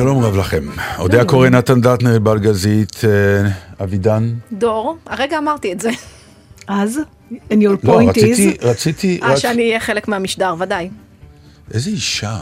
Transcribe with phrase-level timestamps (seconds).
[0.00, 0.64] שלום רב לכם.
[0.98, 3.50] אודיה קורא, נתן דטנר, בלגזית, אה,
[3.84, 4.34] אבידן.
[4.52, 5.90] דור, הרגע אמרתי את זה.
[6.68, 7.00] אז,
[7.32, 9.36] and your לא, point רציתי, is, רציתי, אה, רק...
[9.36, 10.90] שאני אהיה חלק מהמשדר, ודאי.
[11.74, 12.40] איזה אישה.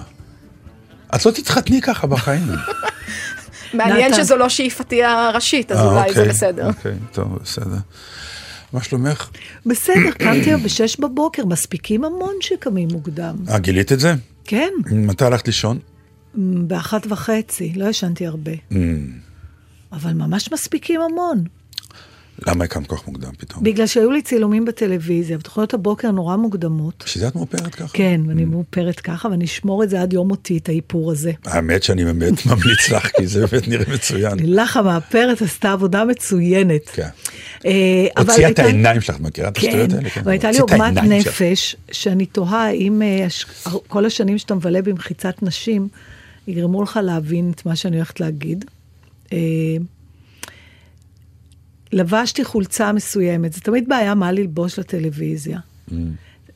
[1.14, 2.46] את לא תתחתני ככה בחיים.
[3.74, 4.14] מעניין.
[4.14, 6.66] שזו לא שאיפתי הראשית, אז אה, אולי זה אוקיי, בסדר.
[6.68, 7.76] אוקיי, טוב, בסדר.
[8.72, 9.28] מה שלומך?
[9.66, 13.36] בסדר, קמתי היום בשש בבוקר, מספיקים המון שקמים מוקדם.
[13.50, 14.14] אה, גילית את זה?
[14.44, 15.78] כן, מתי הלכת לישון?
[16.38, 18.52] באחת וחצי, לא ישנתי הרבה.
[18.72, 18.74] Mm,
[19.92, 21.44] אבל ממש מספיקים המון.
[22.46, 23.64] למה הקמת כל כך מוקדם פתאום?
[23.64, 27.02] בגלל שהיו לי צילומים בטלוויזיה, ותוכניות הבוקר נורא מוקדמות.
[27.06, 27.88] בשביל זה את מאופרת ככה?
[27.92, 31.32] כן, ואני מאופרת ככה, ואני אשמור את זה עד יום מותי, את האיפור הזה.
[31.44, 34.38] האמת שאני באמת ממליץ לך, כי זה באמת נראה מצוין.
[34.38, 36.88] לילך המאפרת עשתה עבודה מצוינת.
[36.92, 37.08] כן.
[37.66, 40.08] אה, הוציאה את העיניים שלך, מכירה את כן, השטויות האלה?
[40.24, 41.02] והייתה לי עוגמת.
[41.02, 43.26] נפש, שאני תוהה האם אה,
[43.88, 45.88] כל השנים שאתה מבלה במחיצת נשים,
[46.48, 48.64] יגרמו לך להבין את מה שאני הולכת להגיד.
[49.32, 49.38] אה,
[51.92, 55.58] לבשתי חולצה מסוימת, זה תמיד בעיה מה ללבוש לטלוויזיה.
[55.88, 55.92] Mm.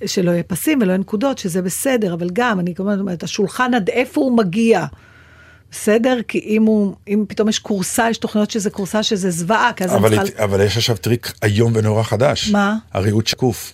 [0.06, 3.90] שלא יהיה פסים ולא יהיה נקודות, שזה בסדר, אבל גם, אני כמובן אומרת, השולחן עד
[3.90, 4.86] איפה הוא מגיע.
[5.70, 6.18] בסדר?
[6.28, 9.90] כי אם הוא, אם פתאום יש כורסה, יש תוכניות שזה כורסה שזה זוועה, כי אז
[9.90, 10.44] אני אבל, צריכה...
[10.44, 12.50] אבל יש עכשיו טריק איום ונורא חדש.
[12.50, 12.76] מה?
[12.92, 13.72] הריהוט שקוף.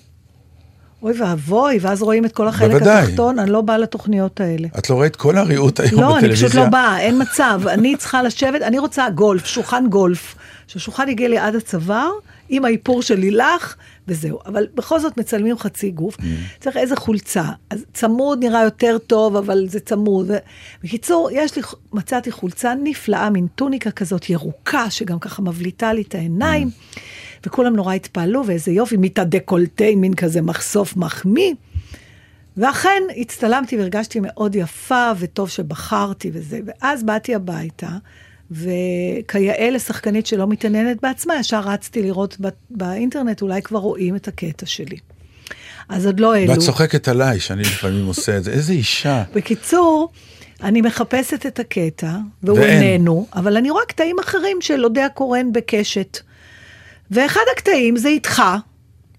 [1.03, 3.03] אוי ואבוי, ואז רואים את כל החלק בוודאי.
[3.03, 4.69] התחתון, אני לא באה לתוכניות האלה.
[4.79, 6.49] את לא רואה את כל הריהוט היום לא, אני בטלוויזיה?
[6.49, 7.61] פשוט לא באה, אין מצב.
[7.67, 10.35] אני צריכה לשבת, אני רוצה גולף, שולחן גולף.
[10.67, 12.11] שהשולחן יגיע לי עד הצוואר,
[12.49, 13.75] עם האיפור של לילך,
[14.09, 14.39] וזהו.
[14.47, 16.17] אבל בכל זאת מצלמים חצי גוף.
[16.17, 16.23] Mm.
[16.61, 17.45] צריך איזה חולצה.
[17.71, 20.31] אז צמוד נראה יותר טוב, אבל זה צמוד.
[20.84, 21.62] בקיצור, יש לי,
[21.93, 26.69] מצאתי חולצה נפלאה, מין טוניקה כזאת ירוקה, שגם ככה מבליטה לי את העיניים.
[26.69, 26.99] Mm.
[27.47, 31.54] וכולם נורא התפעלו, ואיזה יופי, מיטה דקולטי, מין כזה מחשוף מחמיא.
[32.56, 36.60] ואכן הצטלמתי והרגשתי מאוד יפה, וטוב שבחרתי וזה.
[36.66, 37.88] ואז באתי הביתה,
[38.50, 42.37] וכיאה לשחקנית שלא מתעניינת בעצמה, ישר רצתי לראות
[42.71, 44.97] באינטרנט, אולי כבר רואים את הקטע שלי.
[45.88, 46.53] אז עוד לא העלו.
[46.53, 48.50] ואת צוחקת עליי שאני לפעמים עושה את זה.
[48.50, 49.22] איזה אישה.
[49.34, 50.12] בקיצור,
[50.62, 52.82] אני מחפשת את הקטע, והוא ואין.
[52.82, 56.19] איננו, אבל אני רואה קטעים אחרים של אודיה קורן בקשת.
[57.11, 58.43] ואחד הקטעים זה איתך,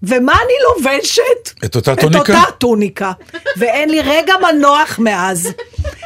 [0.02, 1.64] ומה אני לובשת?
[1.64, 2.18] את אותה את טוניקה?
[2.40, 3.12] אותה טוניקה.
[3.56, 5.48] ואין לי רגע מנוח מאז.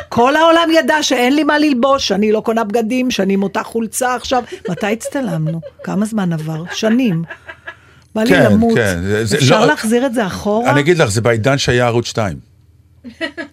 [0.08, 4.14] כל העולם ידע שאין לי מה ללבוש, שאני לא קונה בגדים, שאני עם אותה חולצה
[4.14, 4.42] עכשיו.
[4.68, 5.60] מתי הצטלמנו?
[5.84, 6.62] כמה זמן עבר?
[6.72, 7.22] שנים.
[8.14, 8.74] בא לי כן, למות.
[8.78, 10.70] כן, זה- זה אפשר לא- להחזיר את זה אחורה?
[10.70, 12.36] אני אגיד לך, זה בעידן שהיה ערוץ 2.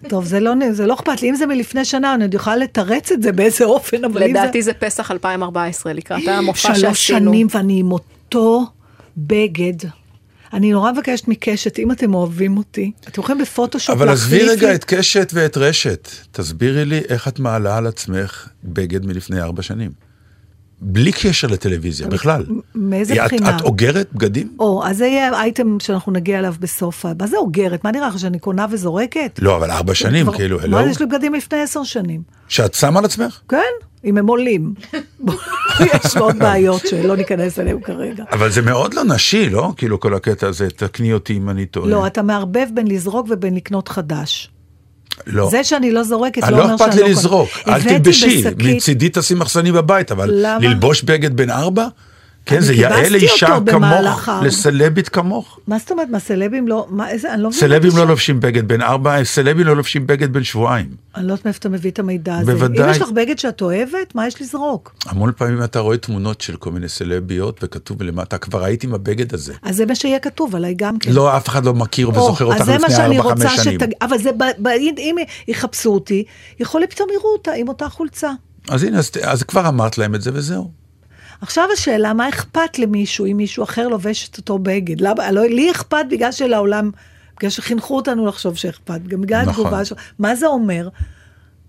[0.08, 3.12] טוב, זה לא, זה לא אכפת לי, אם זה מלפני שנה, אני עוד יכולה לתרץ
[3.12, 4.40] את זה באיזה אופן, אבל אם זה...
[4.40, 6.78] לדעתי זה פסח 2014, לקראת המופע שעשינו.
[6.80, 7.90] שלוש שנים ואני עם
[8.34, 8.66] אותו
[9.16, 9.88] בגד.
[10.52, 14.68] אני נורא מבקשת מקשת, אם אתם אוהבים אותי, אתם יכולים בפוטושופ אבל עזבי להחליף רגע
[14.68, 16.08] לי- את קשת ואת רשת.
[16.30, 19.90] תסבירי לי איך את מעלה על עצמך בגד מלפני ארבע שנים.
[20.84, 22.44] בלי קשר לטלוויזיה, בכלל.
[22.74, 23.56] מאיזה בחינה?
[23.56, 24.56] את אוגרת בגדים?
[24.58, 27.04] או, אז זה יהיה אייטם שאנחנו נגיע אליו בסוף.
[27.20, 27.84] מה זה אוגרת?
[27.84, 29.38] מה נראה לך, שאני קונה וזורקת?
[29.42, 30.90] לא, אבל ארבע שנים, כבר- כאילו, מה, הלו?
[30.90, 32.22] יש לי בגדים לפני עשר שנים.
[32.48, 33.40] שאת שמה על עצמך?
[33.48, 33.58] כן,
[34.04, 34.74] אם הם עולים.
[36.06, 38.24] יש עוד בעיות שלא ניכנס אליהם כרגע.
[38.32, 39.72] אבל זה מאוד לא נשי, לא?
[39.76, 41.88] כאילו כל הקטע הזה, תקני אותי אם אני טועה.
[41.88, 44.50] לא, אתה מערבב בין לזרוק ובין לקנות חדש.
[45.26, 45.50] לא.
[45.50, 47.18] זה שאני לא זורקת לא לא אומר אכפת שאני לי לא קונה.
[47.20, 50.30] לזרוק, אל תלבשי, מצידי תשים מחסני בבית, אבל?
[50.60, 51.86] ללבוש בגד בן ארבע?
[52.46, 55.58] כן, זה יאה לאישה כמוך, לסלבית כמוך.
[55.66, 57.60] מה זאת אומרת, מה סלבים לא, מה איזה, אני לא מבינה.
[57.60, 58.06] סלבים לא.
[58.06, 60.88] לובשים בגד בן ארבע, סלבים לא לובשים בגד בן שבועיים.
[61.16, 62.54] אני לא יודעת מאיפה אתה מביא את המידע הזה.
[62.54, 62.86] בוודאי.
[62.86, 64.94] אם יש לך בגד שאת אוהבת, מה יש לזרוק?
[65.06, 69.34] המון פעמים אתה רואה תמונות של כל מיני סלביות, וכתוב למטה, כבר הייתי עם הבגד
[69.34, 69.54] הזה.
[69.62, 71.12] אז זה מה שיהיה כתוב עליי גם כן.
[71.12, 72.74] לא, אף אחד לא מכיר וזוכר אותך לפני
[73.18, 73.80] ארבע, חמש שנים.
[74.02, 74.30] אבל זה.
[74.98, 75.16] אם
[75.48, 76.24] יחפשו אותי,
[76.60, 78.30] יכול להיות פתאום יראו אותה עם אותה חולצה.
[78.68, 80.81] אז הנה, אז כבר אמרת להם את זה וזהו.
[81.42, 85.00] עכשיו השאלה, מה אכפת למישהו אם מישהו אחר לובש את אותו בגד?
[85.00, 86.90] למה, לא, לי אכפת בגלל שלעולם,
[87.36, 89.66] בגלל שחינכו אותנו לחשוב שאכפת, גם בגלל נכון.
[89.66, 89.96] התגובה שלו.
[90.18, 90.88] מה זה אומר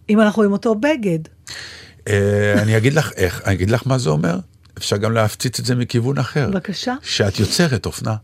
[0.09, 1.19] אם אנחנו עם אותו בגד?
[2.07, 4.39] אה, אני אגיד לך איך, אני אגיד לך מה זה אומר.
[4.77, 6.49] אפשר גם להפציץ את זה מכיוון אחר.
[6.49, 6.95] בבקשה.
[7.01, 8.15] שאת יוצרת אופנה.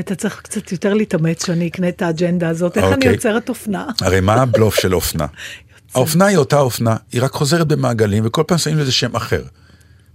[0.00, 2.76] אתה צריך קצת יותר להתאמץ שאני אקנה את האג'נדה הזאת.
[2.76, 3.12] איך אני אוקיי.
[3.12, 3.86] יוצרת אופנה?
[4.00, 5.26] הרי מה הבלוף של אופנה?
[5.94, 9.42] האופנה היא אותה אופנה, היא רק חוזרת במעגלים, וכל פעם שמים לזה שם אחר,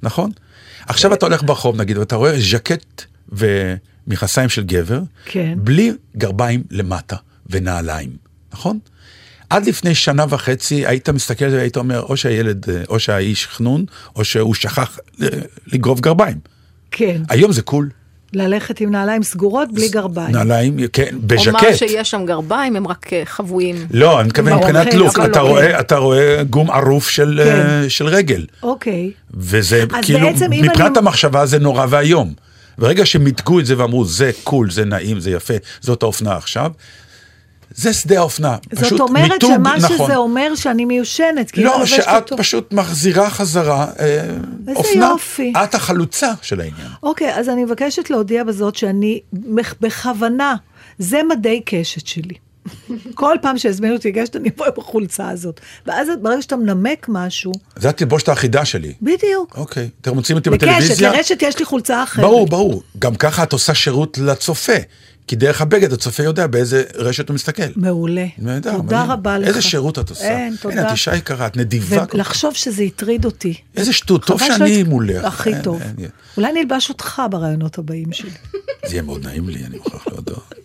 [0.03, 0.31] נכון?
[0.88, 5.53] עכשיו אתה הולך ברחוב נגיד, ואתה רואה ז'קט ומכנסיים של גבר, כן.
[5.57, 7.15] בלי גרביים למטה
[7.50, 8.09] ונעליים,
[8.53, 8.80] נכון?
[9.50, 13.48] עד לפני שנה וחצי היית מסתכל על זה והיית אומר, או שהילד, אה, או שהאיש
[13.48, 15.27] חנון, או שהוא שכח אה,
[15.68, 16.38] לגרוב גרביים.
[16.92, 17.21] כן.
[17.30, 17.89] היום זה cool.
[18.33, 20.31] ללכת עם נעליים סגורות בלי גרביים.
[20.31, 21.48] נעליים, כן, או בז'קט.
[21.54, 23.75] מה שיש שם גרביים, הם רק אה, חבויים.
[23.92, 25.48] לא, אני מתכוון מבחינת כן, look, אתה לא.
[25.50, 27.50] רואה, אתה רואה גוף ערום של, כן.
[27.83, 28.45] אה, של רגל.
[28.63, 29.12] אוקיי.
[29.33, 32.33] וזה כאילו, מבחינת אני- המחשבה זה נורא ואיום.
[32.78, 36.72] ברגע שמיתגו את זה ואמרו, זה cool, זה נעים, זה יפה, זאת האופנה עכשיו,
[37.75, 38.57] זה שדה האופנה.
[38.71, 39.97] זאת אומרת מיתוג, שמה נכון.
[39.97, 42.38] שזה אומר שאני מיושנת, כי אני לא, שאת אותו.
[42.38, 44.06] פשוט מחזירה חזרה אה,
[44.68, 45.09] איזה אופנה.
[45.12, 45.53] יופי.
[45.63, 46.88] את החלוצה של העניין.
[47.03, 49.19] אוקיי, אז אני מבקשת להודיע בזאת שאני
[49.81, 50.56] בכוונה,
[51.00, 52.35] זה מדי קשת שלי.
[53.13, 55.59] כל פעם שהזמינו אותי לגשת, אני אבוא עם החולצה הזאת.
[55.85, 58.94] ואז ברגע שאתה מנמק משהו, זה התלבושת האחידה שלי.
[59.01, 59.57] בדיוק.
[59.57, 61.12] אוקיי, אתם מוצאים אותי בטלוויזיה?
[61.12, 62.25] לרשת יש לי חולצה אחרת.
[62.25, 62.83] ברור, ברור.
[63.00, 64.73] גם ככה את עושה שירות לצופה.
[65.27, 67.63] כי דרך הבגד הצופה יודע באיזה רשת הוא מסתכל.
[67.75, 68.25] מעולה.
[68.38, 69.12] נהדר, תודה מדהים.
[69.12, 69.47] רבה לך.
[69.47, 70.23] איזה שירות את עושה.
[70.38, 70.75] אין, תודה.
[70.75, 72.06] אין, את אישה יקרה, את נדיבה.
[72.13, 73.53] ולחשוב שזה הטריד אותי.
[73.75, 75.25] איזה שטות, טוב שאני מולך.
[75.25, 75.81] הכי אין, טוב.
[75.81, 76.07] אין, אין.
[76.38, 78.29] אולי נלבש אותך ברעיונות הבאים שלי.
[78.85, 80.56] זה יהיה מאוד נעים לי, אני מוכרח להודות.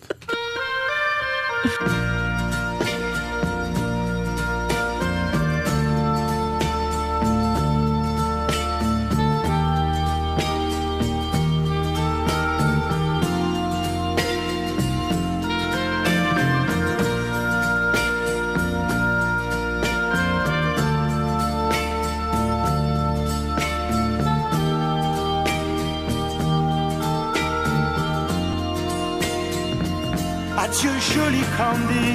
[30.79, 32.09] Adieu joli Candy,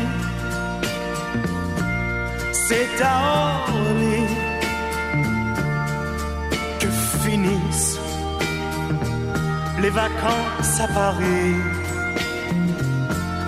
[2.52, 4.22] c'est à Orly
[6.78, 6.86] que
[7.24, 7.98] finissent
[9.80, 11.56] les vacances à Paris.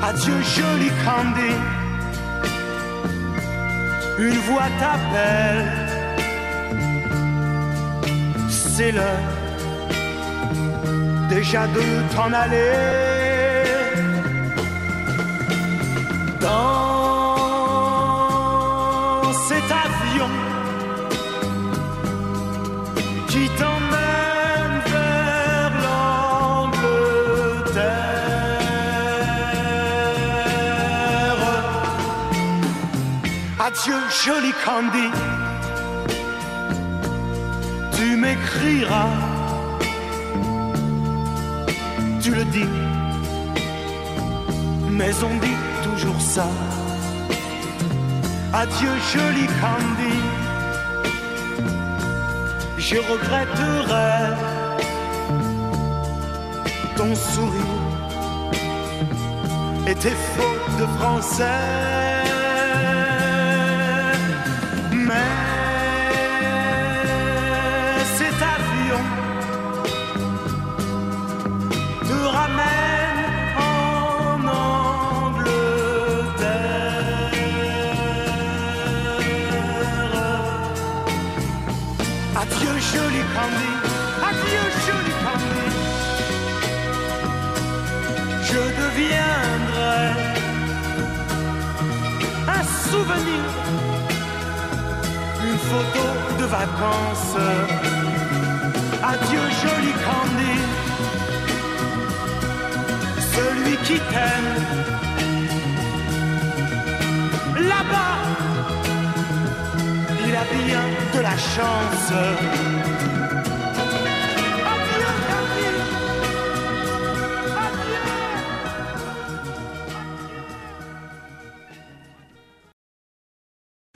[0.02, 1.54] Adieu joli Candy,
[4.18, 5.68] une voix t'appelle,
[8.48, 9.30] c'est l'heure
[11.28, 13.13] déjà de t'en aller.
[33.84, 35.10] Adieu, joli Candy,
[37.94, 39.10] tu m'écriras,
[42.22, 42.68] tu le dis
[44.90, 46.48] mais on dit toujours ça.
[48.54, 50.18] Adieu, joli Candy.
[52.78, 54.34] Je regretterai
[56.96, 57.82] ton sourire
[59.86, 62.13] et tes fautes de français.
[95.64, 96.04] Une photo
[96.38, 97.36] de vacances.
[99.02, 100.56] Adieu, joli Candy
[103.34, 104.54] celui qui t'aime.
[107.56, 108.16] Là-bas,
[110.26, 113.03] il a bien de la chance.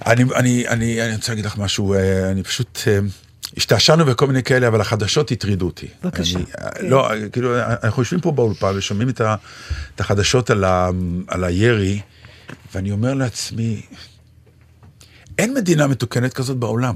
[0.09, 2.99] אני, אני, אני, אני רוצה להגיד לך משהו, אה, אני פשוט, אה,
[3.57, 5.87] השתעשענו בכל מיני כאלה, אבל החדשות הטרידו אותי.
[6.03, 6.87] בבקשה, אני, כן.
[6.87, 9.35] לא, כאילו, אנחנו יושבים פה באולפן ושומעים את, ה,
[9.95, 10.91] את החדשות על, ה,
[11.29, 12.01] על הירי,
[12.75, 13.83] ואני אומר לעצמי,
[15.39, 16.95] אין מדינה מתוקנת כזאת בעולם.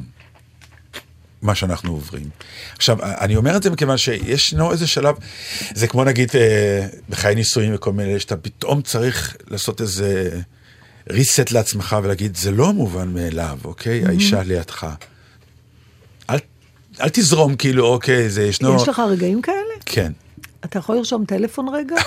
[1.43, 2.31] מה שאנחנו עוברים.
[2.77, 5.15] עכשיו, אני אומר את זה מכיוון שישנו איזה שלב,
[5.75, 10.41] זה כמו נגיד אה, בחיי נישואים וכל מיני, שאתה פתאום צריך לעשות איזה
[11.11, 14.07] reset לעצמך ולהגיד, זה לא מובן מאליו, אוקיי?
[14.07, 14.87] האישה לידך.
[16.31, 16.39] אל,
[17.01, 18.77] אל תזרום כאילו, אוקיי, זה ישנו...
[18.77, 19.57] יש לך רגעים כאלה?
[19.87, 20.13] כן.
[20.65, 21.97] אתה יכול לרשום טלפון רגע?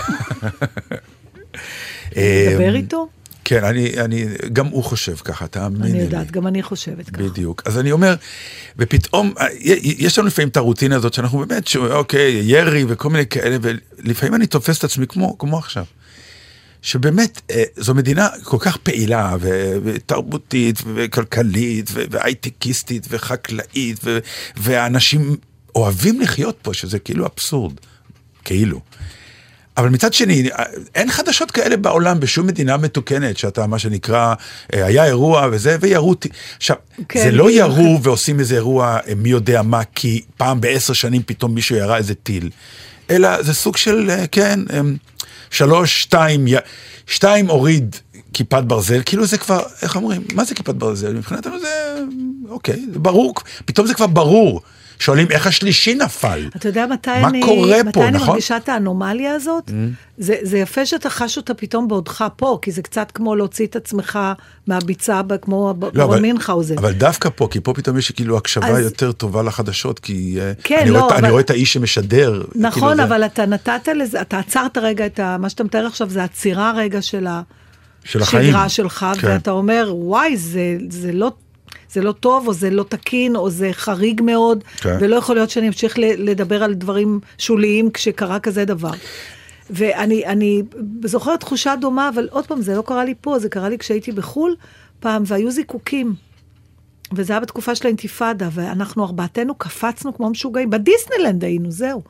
[2.16, 3.08] אה, לדבר איתו?
[3.44, 5.90] כן, אני, אני, גם הוא חושב ככה, תאמיני לי.
[5.92, 7.22] אני יודעת, גם אני חושבת ככה.
[7.22, 7.62] בדיוק.
[7.64, 8.14] אז אני אומר,
[8.78, 9.46] ופתאום, אה,
[9.82, 14.34] יש לנו לפעמים את הרוטינה הזאת שאנחנו באמת, ש- אוקיי, ירי וכל מיני כאלה, ולפעמים
[14.34, 15.84] אני תופס את עצמי כמו, כמו עכשיו.
[16.82, 19.36] שבאמת, אה, זו מדינה כל כך פעילה,
[19.84, 24.00] ותרבותית, וכלכלית, והייטקיסטית, וחקלאית,
[24.56, 25.36] ואנשים
[25.74, 27.74] אוהבים לחיות פה, שזה כאילו אבסורד.
[28.44, 28.80] כאילו.
[29.76, 30.48] אבל מצד שני,
[30.94, 34.34] אין חדשות כאלה בעולם בשום מדינה מתוקנת, שאתה, מה שנקרא,
[34.74, 36.14] אה, היה אירוע וזה, וירו...
[36.14, 36.76] ט- עכשיו,
[37.08, 37.70] כן, זה לא בדיוק.
[37.72, 41.96] ירו ועושים איזה אירוע אה, מי יודע מה, כי פעם בעשר שנים פתאום מישהו ירה
[41.96, 42.50] איזה טיל,
[43.10, 44.96] אלא זה סוג של, אה, כן, אמ,
[45.50, 46.46] שלוש, שתיים,
[47.06, 47.96] שתיים הוריד
[48.32, 51.12] כיפת ברזל, כאילו זה כבר, איך אומרים, מה זה כיפת ברזל?
[51.12, 52.02] מבחינתנו זה,
[52.48, 53.34] אוקיי, זה ברור,
[53.64, 54.60] פתאום זה כבר ברור.
[54.98, 56.48] שואלים איך השלישי נפל.
[56.56, 58.28] אתה יודע מתי מה אני, קורה מתי פה, אני נכון?
[58.28, 59.70] מרגישה את האנומליה הזאת?
[60.18, 63.76] זה, זה יפה שאתה חש אותה פתאום בעודך פה, כי זה קצת כמו להוציא את
[63.76, 64.18] עצמך
[64.66, 66.78] מהביצה, כמו לא, ברון אבל, מינכהאוזן.
[66.78, 70.52] אבל דווקא פה, כי פה פתאום יש כאילו הקשבה אז- יותר טובה לחדשות, כי אה,
[70.64, 72.42] כן, אני, לא, רואה, אבל- אני רואה את האיש שמשדר.
[72.54, 75.36] נכון, כאילו זה- אבל אתה נתת לזה, אתה עצרת רגע את ה...
[75.38, 77.26] מה שאתה מתאר עכשיו זה עצירה רגע של
[78.04, 78.42] של החיים.
[78.44, 79.28] השגרה שלך, כן.
[79.28, 80.60] ואתה אומר, וואי, זה,
[80.90, 81.32] זה לא...
[81.92, 84.96] זה לא טוב, או זה לא תקין, או זה חריג מאוד, כן.
[85.00, 88.90] ולא יכול להיות שאני אמשיך לדבר על דברים שוליים כשקרה כזה דבר.
[89.70, 90.62] ואני אני
[91.04, 94.12] זוכרת תחושה דומה, אבל עוד פעם, זה לא קרה לי פה, זה קרה לי כשהייתי
[94.12, 94.56] בחו"ל
[95.00, 96.14] פעם, והיו זיקוקים.
[97.12, 102.02] וזה היה בתקופה של האינתיפאדה, ואנחנו ארבעתנו קפצנו כמו משוגעים, בדיסנלנד היינו, זהו.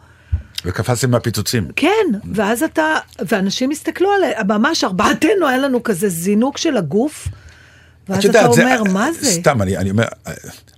[0.64, 1.68] וקפצתם מהפיצוצים.
[1.76, 2.94] כן, ואז אתה,
[3.28, 7.28] ואנשים הסתכלו עליי, ממש ארבעתנו היה לנו כזה זינוק של הגוף,
[8.08, 9.30] ואז את אתה יודעת, אומר, מה זה?
[9.30, 10.04] סתם, אני, אני אומר,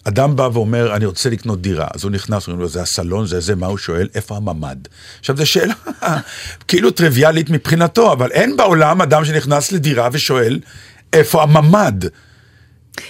[0.04, 3.40] אדם בא ואומר, אני רוצה לקנות דירה, אז הוא נכנס, אומרים לו, זה הסלון, זה
[3.40, 4.08] זה, מה הוא שואל?
[4.14, 4.76] איפה הממ"ד?
[5.20, 5.74] עכשיו, זו שאלה
[6.68, 10.60] כאילו טריוויאלית מבחינתו, אבל אין בעולם אדם שנכנס לדירה ושואל,
[11.12, 12.04] איפה הממ"ד?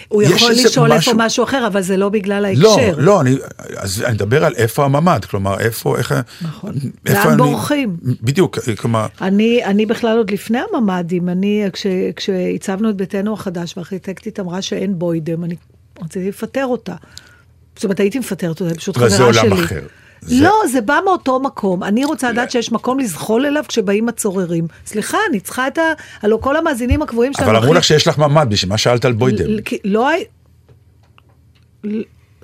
[0.08, 2.94] הוא יכול לשאול איפה משהו- משהו אחר, אבל זה לא בגלל לא, ההקשר.
[2.98, 3.36] לא, אני,
[3.76, 6.14] אז אני מדבר על איפה הממ"ד, כלומר, איפה, איך...
[6.42, 6.72] נכון.
[7.06, 7.96] איפה לאן אני- בורחים?
[8.22, 14.40] בדיוק, כלומר, אני, אני בכלל עוד לפני הממ"דים, אני, כש, כשהצבנו את ביתנו החדש והארכיטקטית
[14.40, 15.54] אמרה שאין בוידם, אני
[16.04, 16.94] רציתי לפטר אותה.
[17.76, 19.48] זאת אומרת, הייתי מפטרת אותה, פשוט אבל חברה זה שלי.
[19.50, 19.80] עולם אחר.
[20.20, 21.82] זה- לא, זה בא מאותו מקום.
[21.84, 24.66] אני רוצה לדעת שיש מקום לזחול אליו כשבאים הצוררים.
[24.86, 25.82] סליחה, אני צריכה את ה...
[26.22, 27.50] הלוא כל המאזינים הקבועים שלנו...
[27.50, 29.62] אבל אמרו לך שיש לך ממ"ד, בשביל מה שאלת על בוידם?
[29.64, 30.08] כי לא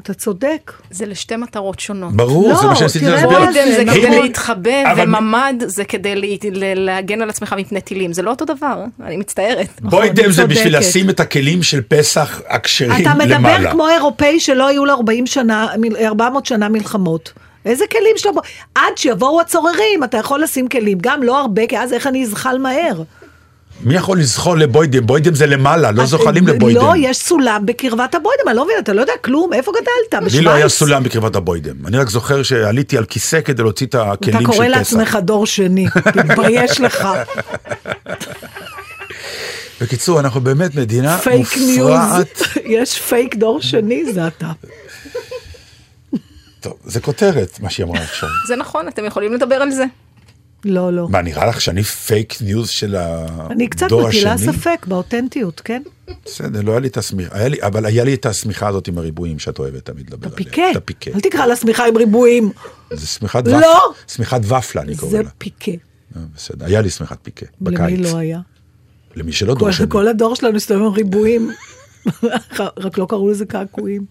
[0.00, 0.72] אתה צודק.
[0.90, 2.12] זה לשתי מטרות שונות.
[2.16, 3.38] ברור, לא, זה מה שניסיתי תראה להסביר.
[3.38, 4.00] בוידם זה נכון.
[4.02, 8.12] כדי להתחבא, אבל- וממ"ד זה כדי לה- ל- להגן על עצמך מפני טילים.
[8.12, 9.80] זה לא אותו דבר, אני מצטערת.
[9.80, 10.78] בוידם אני זה בשביל.
[10.78, 13.70] לשים את הכלים של פסח הכשרים אתה מדבר למעלה.
[13.70, 17.32] כמו אירופאי שלא היו לו 40 שנה, מל- 400 שנה מלחמות.
[17.64, 18.32] איזה כלים שלו?
[18.74, 20.98] עד שיבואו הצוררים, אתה יכול לשים כלים.
[21.00, 23.02] גם לא הרבה, כי אז איך אני אזחל מהר?
[23.80, 25.06] מי יכול לזחול לבוידם?
[25.06, 26.80] בוידם זה למעלה, לא זוחלים לבוידם.
[26.80, 30.32] לא, יש סולם בקרבת הבוידם, אני לא מבין, אתה לא יודע כלום, איפה גדלת?
[30.32, 31.86] לי לא היה סולם בקרבת הבוידם.
[31.86, 34.56] אני רק זוכר שעליתי על כיסא כדי להוציא את הכלים אתה של פסח.
[34.56, 37.08] קורא לעצמך דור שני, תתבייש לך.
[39.80, 42.40] בקיצור, אנחנו באמת מדינה פייק ניוז, מופרעת.
[42.64, 44.52] יש פייק דור שני, זה אתה.
[46.64, 48.28] טוב, זה כותרת, מה שהיא אמרה עכשיו.
[48.48, 49.84] זה נכון, אתם יכולים לדבר על זה.
[50.64, 51.08] לא, לא.
[51.08, 53.54] מה, נראה לך שאני פייק ניוז של הדור השני?
[53.54, 55.82] אני קצת מטילה ספק באותנטיות, כן?
[56.24, 59.58] בסדר, לא היה לי את השמיכה, אבל היה לי את השמיכה הזאת עם הריבועים שאת
[59.58, 60.36] אוהבת תמיד לדבר עליה.
[60.36, 60.70] פיקה.
[60.70, 61.10] את הפיקה.
[61.14, 62.50] אל תקרא לה שמיכה עם ריבועים.
[62.92, 63.56] זה שמיכת לא.
[63.56, 63.68] ופלה.
[64.08, 65.30] שמיכת ופלה, אני קורא זה לה.
[65.38, 65.72] פיקה.
[66.16, 68.12] אה, בסדר, היה לי שמיכת פיקה, למי בקיץ.
[68.12, 68.40] לא היה?
[69.16, 69.86] למי שלא דור שני.
[69.88, 71.50] כל הדור שלנו הסתובב עם ריבועים.
[72.84, 74.04] רק לא קראו לזה קעקועים.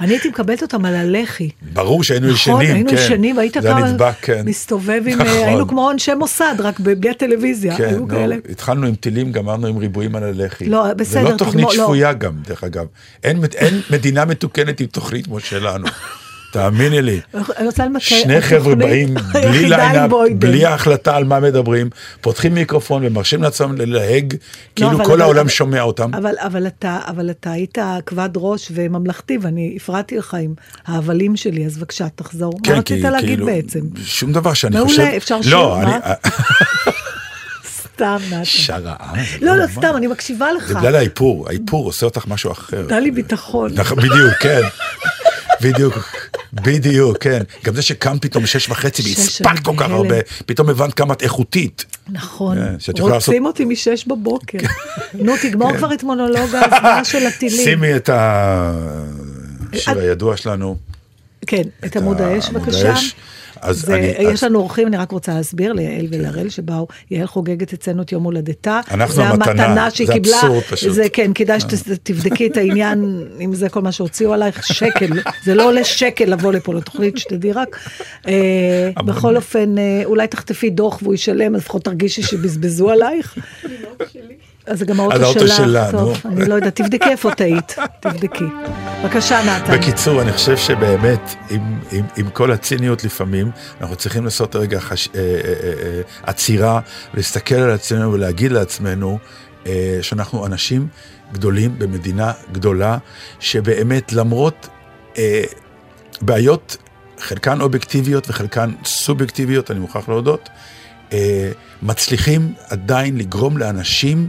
[0.00, 1.50] אני הייתי מקבלת אותם על הלחי.
[1.72, 2.96] ברור שהיינו נכון, ישנים, היינו כן.
[2.96, 4.42] ישנים, והיית זה היה כמה נדבק, כן.
[4.44, 5.26] מסתובב עם, נכון.
[5.26, 8.36] היינו כמו אנשי מוסד, רק בלי הטלוויזיה, כן, היו כאלה.
[8.50, 10.68] התחלנו עם טילים, גמרנו עם ריבועים על הלחי.
[10.68, 11.72] לא, זה בסדר, לא תוכנית לא.
[11.72, 12.86] שפויה גם, דרך אגב.
[13.24, 13.40] אין
[13.90, 15.86] מדינה מתוקנת עם תוכנית כמו שלנו.
[16.50, 17.20] תאמיני לי.
[17.98, 20.38] שני חבר'ה באים בלי ליינאפ, בוידם.
[20.38, 21.90] בלי ההחלטה על מה מדברים,
[22.20, 24.34] פותחים מיקרופון ומרשים לעצמם ללהג,
[24.76, 26.10] כאילו לא, אבל- כל העולם שומע אותם.
[26.14, 30.54] אבל, אתה, היית כבד ראש וממלכתי, ואני הפרעתי לך עם
[30.86, 32.52] ההבלים שלי, אז בבקשה, תחזור.
[32.54, 33.80] מה כן, רצית להגיד כאילו, בעצם?
[34.04, 35.02] שום דבר שאני מעולה, חושב...
[35.16, 35.96] אפשר שיר, לא, מה?
[35.96, 36.14] אני...
[37.98, 38.44] סתם, נתן.
[38.44, 39.12] שרעה.
[39.40, 39.72] לא, לא, מה?
[39.72, 40.68] סתם, אני מקשיבה לך.
[40.68, 42.82] זה בגלל האיפור, האיפור עושה אותך משהו אחר.
[42.84, 43.70] נתן לי ביטחון.
[43.74, 44.60] נכון, בדיוק, כן.
[45.62, 45.94] בדיוק,
[46.52, 47.42] בדיוק, כן.
[47.64, 49.90] גם זה שקם פתאום בשש וחצי שש, והספקת כל כך.
[49.90, 51.84] הרבה, פתאום הבנת כמה את איכותית.
[52.08, 52.56] נכון.
[52.56, 54.58] כן, רוצים אותי משש בבוקר.
[55.14, 57.64] נו, תגמור כבר את מונולוג ההזמנה של הטילים.
[57.64, 60.76] שימי את השיר הידוע שלנו.
[61.46, 62.94] כן, את עמוד האש, בבקשה.
[63.62, 67.26] אז זה, אני- יש אז- לנו אורחים, אני רק רוצה להסביר ליעל ולהראל שבאו, יעל
[67.26, 68.80] חוגגת אצלנו את יום הולדתה.
[68.90, 70.36] אנחנו זה המתנה, המתנה שהיא זה קיבלה.
[70.40, 70.92] אבסורד פשוט.
[70.92, 73.04] זה כן, כדאי שתבדקי את העניין,
[73.44, 75.06] אם זה כל מה שהוציאו עלייך, שקל.
[75.44, 77.78] זה לא עולה שקל לבוא לפה לתוכנית, שתדעי רק.
[78.28, 83.34] אה, בכל אופן, אה, אולי תחטפי דוח והוא ישלם, אז לפחות תרגישי שבזבזו עלייך.
[84.68, 85.56] אז זה גם האוטו האוטו שלך.
[85.56, 86.22] שלה, טוב.
[86.24, 87.76] אני לא יודעת, תבדקי איפה טעית.
[88.00, 88.44] תבדקי.
[89.02, 89.78] בבקשה, נתן.
[89.78, 95.08] בקיצור, אני חושב שבאמת, עם, עם, עם כל הציניות לפעמים, אנחנו צריכים לעשות רגע חש,
[95.14, 96.80] אה, אה, אה, אה, עצירה,
[97.14, 99.18] להסתכל על עצמנו ולהגיד לעצמנו
[99.66, 100.88] אה, שאנחנו אנשים
[101.32, 102.98] גדולים במדינה גדולה,
[103.40, 104.68] שבאמת למרות
[105.18, 105.42] אה,
[106.20, 106.76] בעיות,
[107.18, 110.48] חלקן אובייקטיביות וחלקן סובייקטיביות, אני מוכרח להודות,
[111.12, 111.50] אה,
[111.82, 114.28] מצליחים עדיין לגרום לאנשים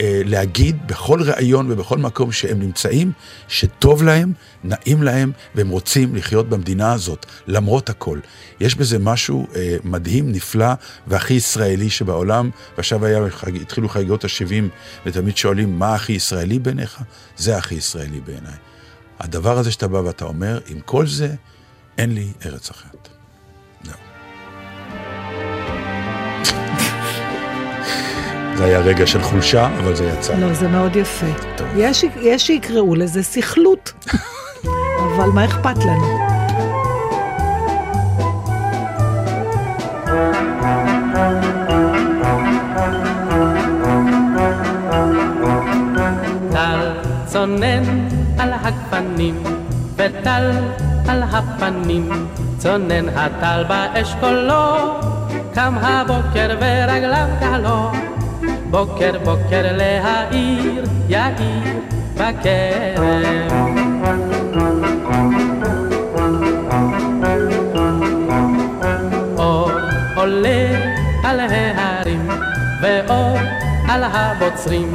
[0.00, 3.12] להגיד בכל ראיון ובכל מקום שהם נמצאים,
[3.48, 4.32] שטוב להם,
[4.64, 8.18] נעים להם, והם רוצים לחיות במדינה הזאת, למרות הכל.
[8.60, 10.72] יש בזה משהו אה, מדהים, נפלא,
[11.06, 13.20] והכי ישראלי שבעולם, ועכשיו היה,
[13.62, 14.64] התחילו חגיגות ה-70,
[15.06, 17.02] ותמיד שואלים, מה הכי ישראלי בעיניך?
[17.36, 18.56] זה הכי ישראלי בעיניי.
[19.20, 21.34] הדבר הזה שאתה בא ואתה אומר, עם כל זה,
[21.98, 23.13] אין לי ארץ אחרת.
[28.56, 30.34] זה היה רגע של חולשה, אבל זה יצא.
[30.34, 31.26] לא, זה מאוד יפה.
[31.56, 31.66] טוב.
[31.76, 33.92] יש, יש שיקראו לזה סכלות,
[35.16, 36.34] אבל מה אכפת לנו?
[47.34, 48.08] צונן
[48.38, 49.42] על הגפנים,
[49.96, 50.50] וטל
[51.08, 52.10] על הפנים,
[52.58, 55.00] צונן הטל באשכולו,
[55.54, 57.90] קם הבוקר ורגליו קלו,
[58.74, 61.80] בוקר בוקר להעיר, יאיר
[62.14, 63.48] בכרם.
[69.38, 69.70] אור
[70.16, 70.66] עולה
[71.24, 72.28] על ההרים,
[72.82, 73.38] ואור
[73.88, 74.92] על הבוצרים,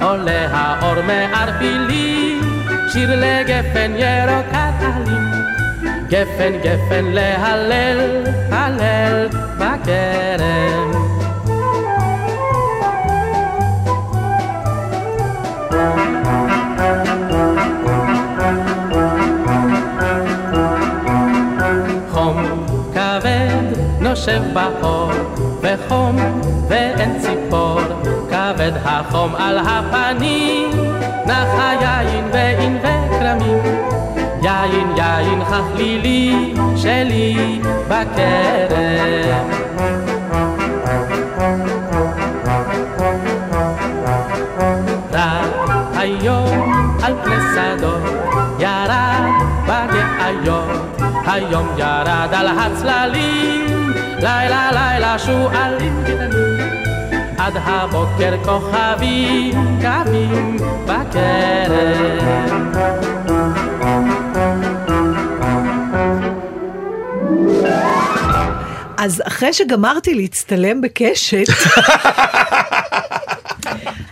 [0.00, 2.40] עולה האור מערפילים,
[2.92, 5.28] שיר לגפן ירוקת עלים.
[6.08, 11.07] גפן גפן להלל, הלל בכרם.
[24.38, 25.10] נושב באור,
[25.60, 26.16] וחום
[26.68, 27.80] ואין ציפור,
[28.28, 30.70] כבד החום על הפנים,
[31.26, 33.58] נח היין וענבי כרמים,
[34.42, 39.48] יין יין חכלילי שלי בכרם.
[51.26, 53.77] היום ירד על הצללים,
[54.22, 56.04] לילה לילה שועלים
[57.38, 62.68] עד הבוקר כוכבים קמים בכרם.
[68.96, 71.46] אז אחרי שגמרתי להצטלם בקשת,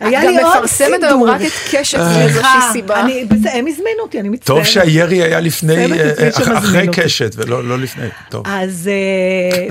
[0.01, 1.29] היה גם לי עוד מפרסמת היום סידור.
[1.29, 3.01] רק את קשת מאיזושהי סליחה, סיבה.
[3.01, 4.59] אני- בזה- הם הזמינו אותי, אני מצטערת.
[4.59, 6.88] טוב שהירי היה לפני, אה, שמזמין אחרי.
[6.92, 8.07] קשת, ולא לא לפני.
[8.29, 8.42] טוב.
[8.47, 9.66] אז, אה,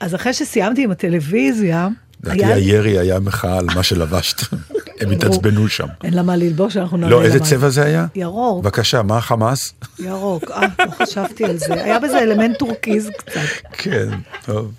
[0.00, 1.88] אז אחרי שסיימתי עם הטלוויזיה,
[2.24, 2.54] לדעתי היה...
[2.54, 4.40] הירי היה מחאה על מה שלבשת.
[5.00, 5.86] הם התעצבנו שם.
[6.04, 7.40] אין לה מה ללבוש, אנחנו נראה לא, איזה.
[7.40, 8.06] צבע זה היה?
[8.14, 8.64] ירוק.
[8.64, 9.72] בבקשה, מה החמאס?
[9.98, 11.74] ירוק, אה, לא חשבתי על זה.
[11.84, 13.40] היה בזה אלמנט טורקיז קצת.
[13.72, 14.08] כן,
[14.44, 14.72] טוב.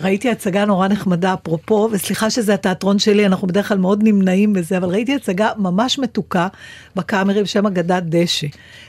[0.00, 4.76] ראיתי הצגה נורא נחמדה, אפרופו, וסליחה שזה התיאטרון שלי, אנחנו בדרך כלל מאוד נמנעים בזה,
[4.76, 6.48] אבל ראיתי הצגה ממש מתוקה
[6.96, 8.46] בקאמרי בשם אגדת דשא.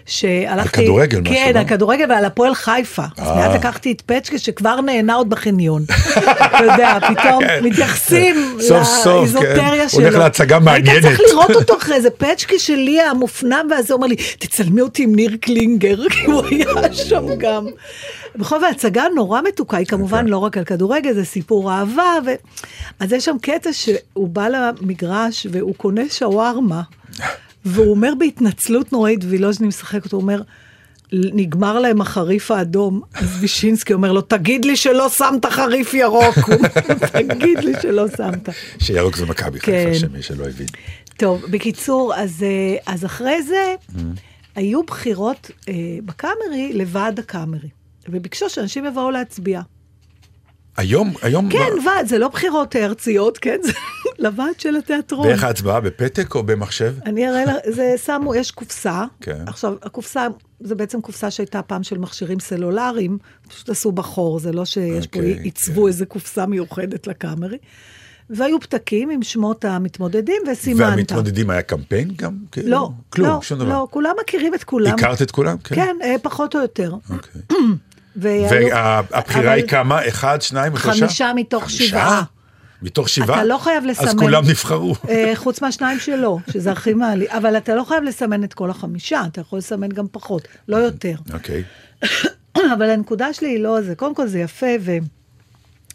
[0.10, 0.82] שהלכתי...
[0.82, 1.60] על כדורגל משהו, כן, לא?
[1.60, 3.04] על כדורגל ועל הפועל חיפה.
[3.17, 3.36] אז אה.
[3.36, 5.84] מיד לקחתי את פצ'קה שכבר נהנה עוד בחניון.
[6.17, 7.60] אתה יודע, פתאום כן.
[7.63, 9.89] מתייחסים סוף, לאיזוטריה כן.
[9.89, 10.02] שלו.
[10.02, 11.06] הולך להצגה מעניינת.
[11.06, 15.04] היית צריך לראות אותו אחרי זה, פצ'קה שלי המופנם, ואז הוא אומר לי, תצלמי אותי
[15.04, 17.65] עם ניר קלינגר, כי הוא היה שם גם.
[18.36, 22.30] בכל ההצגה נורא מתוקה, היא כמובן לא רק על כדורגל, זה סיפור אהבה, ו...
[23.00, 26.82] אז יש שם קטע שהוא בא למגרש והוא קונה שווארמה,
[27.65, 30.42] והוא אומר בהתנצלות נוראית, וילוז'ני משחק אותו, הוא אומר,
[31.13, 36.36] נגמר להם החריף האדום, אז וישינסקי אומר לו, תגיד לי שלא שמת חריף ירוק,
[37.12, 38.50] תגיד לי שלא שמת.
[38.80, 39.72] שירוק זה מכבי כן.
[39.72, 40.68] חיפה, שמי שלא הבין.
[41.18, 43.76] טוב, בקיצור, אז, אה, אז אחרי זה
[44.56, 45.74] היו בחירות אה,
[46.06, 47.70] בקאמרי לוועד הקאמרי,
[48.12, 49.62] וביקשו שאנשים יבואו להצביע.
[50.78, 51.50] היום, היום...
[51.50, 53.58] כן, לא- ועד, זה לא בחירות ארציות, כן?
[53.63, 53.72] זה
[54.24, 55.28] לוועד של התיאטרון.
[55.28, 55.80] ואיך ההצבעה?
[55.80, 56.93] בפתק או במחשב?
[57.06, 59.04] אני אראה לך, זה שמו, יש קופסה.
[59.22, 59.43] כן.
[59.48, 60.28] עכשיו, הקופסה,
[60.60, 63.17] זה בעצם קופסה שהייתה פעם של מכשירים סלולריים,
[63.48, 65.88] פשוט עשו בחור, זה לא שיש פה, אוקיי, עיצבו כן.
[65.88, 67.58] איזה קופסה מיוחדת לקאמרי.
[68.30, 70.89] והיו פתקים עם שמות המתמודדים, וסימנת.
[70.89, 72.38] והמתמודדים היה קמפיין גם?
[72.52, 72.69] כאילו?
[72.69, 73.69] לא, כלום, לא, שום דבר.
[73.69, 74.93] לא, כולם מכירים את כולם.
[74.93, 75.58] הכרת את כולם?
[75.58, 75.76] כן.
[75.76, 76.93] כן, אה, פחות או יותר.
[77.10, 77.41] אוקיי.
[77.50, 77.74] והיו-
[78.19, 80.08] והבחירה היא כמה?
[80.08, 80.99] אחד, שניים, שלושה?
[81.08, 81.69] חמישה מתוך?
[81.69, 82.23] שבעה.
[82.82, 84.08] מתוך שבעה, אתה לא חייב לסמן.
[84.08, 84.95] אז כולם נבחרו.
[85.10, 87.25] אה, חוץ מהשניים שלו, שזה הכי מעלי.
[87.29, 91.15] אבל אתה לא חייב לסמן את כל החמישה, אתה יכול לסמן גם פחות, לא יותר.
[91.34, 91.63] אוקיי.
[92.75, 93.95] אבל הנקודה שלי היא לא זה.
[93.95, 94.67] קודם כל זה יפה,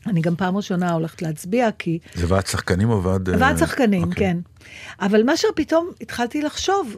[0.06, 1.98] ואני גם פעם ראשונה הולכת להצביע, כי...
[2.14, 3.28] זה ועד שחקנים או ועד...
[3.28, 4.16] אה, ועד שחקנים, אוקיי.
[4.18, 4.37] כן.
[5.00, 6.96] אבל מה שפתאום התחלתי לחשוב,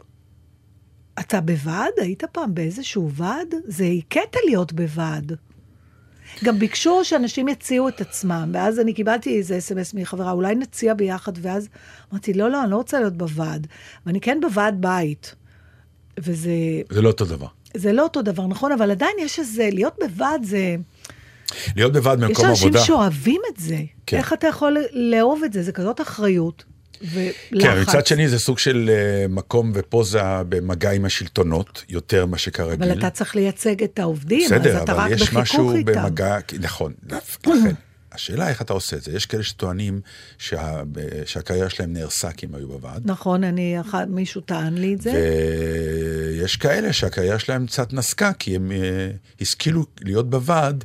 [1.19, 1.91] אתה בוועד?
[1.97, 3.55] היית פעם באיזשהו ועד?
[3.65, 5.31] זה קטע להיות בוועד.
[6.43, 11.31] גם ביקשו שאנשים יציעו את עצמם, ואז אני קיבלתי איזה אס.אם.אס מחברה, אולי נציע ביחד,
[11.41, 11.67] ואז
[12.11, 13.67] אמרתי, לא, לא, אני לא רוצה להיות בוועד.
[14.05, 15.35] ואני כן בוועד בית.
[16.19, 16.51] וזה
[16.89, 17.47] זה לא אותו דבר.
[17.73, 18.71] זה לא אותו דבר, נכון?
[18.71, 20.75] אבל עדיין יש איזה, להיות בוועד זה...
[21.75, 22.83] להיות בוועד יש במקום אנשים עבודה.
[22.83, 23.79] שאוהבים את זה.
[24.05, 24.17] כן.
[24.17, 25.63] איך אתה יכול לאהוב את זה?
[25.63, 26.63] זה כזאת אחריות
[27.01, 27.61] ולחץ.
[27.61, 32.89] כן, מצד שני זה סוג של אה, מקום ופוזה במגע עם השלטונות, יותר מה שכרגיל.
[32.89, 36.03] אבל אתה צריך לייצג את העובדים, בסדר, אז אתה אבל רק יש בחיכוך משהו איתם.
[36.03, 36.93] במגע, נכון,
[37.45, 37.73] לכן.
[38.11, 39.11] השאלה איך אתה עושה את זה.
[39.11, 40.01] יש כאלה שטוענים
[40.37, 40.81] שה,
[41.25, 45.11] שהקריירה שלהם נהרסה כי הם היו בוועד, נכון, אני, מישהו טען לי את זה.
[45.11, 49.09] ויש כאלה שהקריירה שלהם קצת נסקה, כי הם אה,
[49.41, 50.83] השכילו להיות בוועד,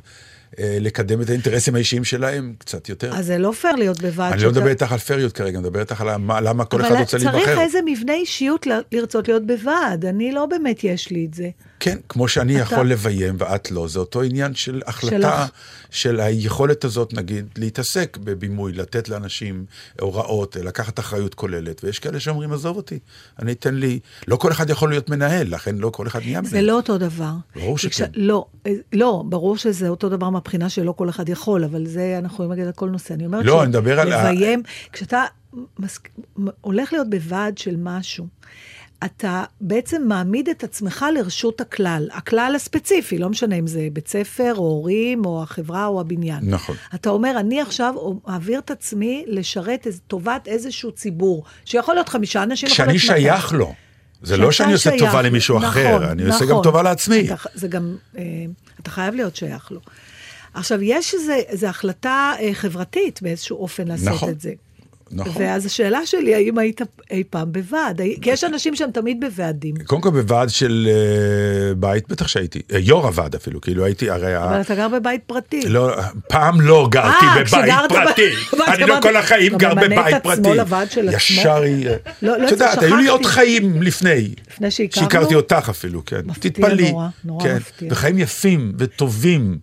[0.59, 3.13] לקדם את האינטרסים האישיים שלהם קצת יותר.
[3.15, 4.33] אז זה לא פייר להיות בוועד.
[4.33, 6.89] אני לא מדבר איתך על פריות כרגע, אני מדבר איתך על מה- למה כל אחד
[6.91, 7.59] אבל רוצה צריך להיבחר.
[7.61, 10.05] איזה מבנה אישיות לרצות להיות בוועד.
[10.05, 11.49] אני לא באמת יש לי את זה.
[11.79, 15.49] כן, כמו שאני אתה- יכול לביים ואת לא, זה אותו עניין של החלטה, שלך.
[15.89, 19.65] של היכולת הזאת, נגיד, להתעסק בבימוי, לתת לאנשים
[20.01, 22.99] הוראות, לקחת אחריות כוללת, ויש כאלה שאומרים, עזוב אותי,
[23.39, 26.51] אני אתן לי, לא כל אחד יכול להיות מנהל, לכן לא כל אחד נהיה מנהל.
[26.51, 27.31] זה לא אותו דבר.
[27.55, 28.11] ברור כש- שכן.
[28.15, 32.33] לא, אה, לא, ברור שזה אותו דבר מהבחינה שלא כל אחד יכול, אבל זה אנחנו
[32.35, 33.13] יכולים להגיד על כל נושא.
[33.13, 35.23] אני אומרת לא, אני מדבר על לביים, כשאתה
[35.79, 35.99] מס...
[36.61, 38.27] הולך להיות בוועד של משהו,
[39.05, 44.53] אתה בעצם מעמיד את עצמך לרשות הכלל, הכלל הספציפי, לא משנה אם זה בית ספר,
[44.55, 46.39] או הורים, או החברה, או הבניין.
[46.43, 46.75] נכון.
[46.95, 47.93] אתה אומר, אני עכשיו
[48.27, 53.01] מעביר את עצמי לשרת איז, טובת איזשהו ציבור, שיכול להיות חמישה אנשים, יכול כשאני להיות.
[53.01, 53.73] שייך לו,
[54.21, 55.27] זה לא שאני עושה טובה לו.
[55.27, 56.63] למישהו נכון, אחר, אני עושה גם נכון.
[56.63, 57.25] טובה לעצמי.
[57.27, 58.23] אתה, זה גם, אה,
[58.81, 59.79] אתה חייב להיות שייך לו.
[60.53, 64.29] עכשיו, יש איזו איזו החלטה אה, חברתית באיזשהו אופן לעשות נכון.
[64.29, 64.51] את זה.
[65.15, 65.41] נכון.
[65.41, 68.01] ואז השאלה שלי, האם היית אי פעם בוועד?
[68.21, 69.75] כי יש אנשים שהם תמיד בוועדים.
[69.85, 74.37] קודם כל בוועד של אה, בית, בטח שהייתי, אה, יו"ר הוועד אפילו, כאילו הייתי, הרי...
[74.37, 75.61] אבל אתה גר בבית פרטי.
[75.67, 75.95] לא,
[76.27, 78.29] פעם לא גרתי אה, בבית פרטי.
[78.73, 80.57] אני לא כל החיים גר בבית את עצמו פרטי.
[80.57, 81.17] לוועד של עצמו?
[81.17, 81.87] ישר היא...
[82.21, 83.07] לא, לא, את יודעת, היו לי.
[83.07, 84.29] עוד חיים לפני.
[84.51, 85.09] לפני שהכרנו?
[85.09, 86.21] שהכרתי אותך אפילו, כן.
[86.25, 86.67] מפתיע.
[86.91, 87.55] נורא, נורא כן.
[87.55, 87.89] מפתיע.
[87.91, 89.57] וחיים יפים וטובים.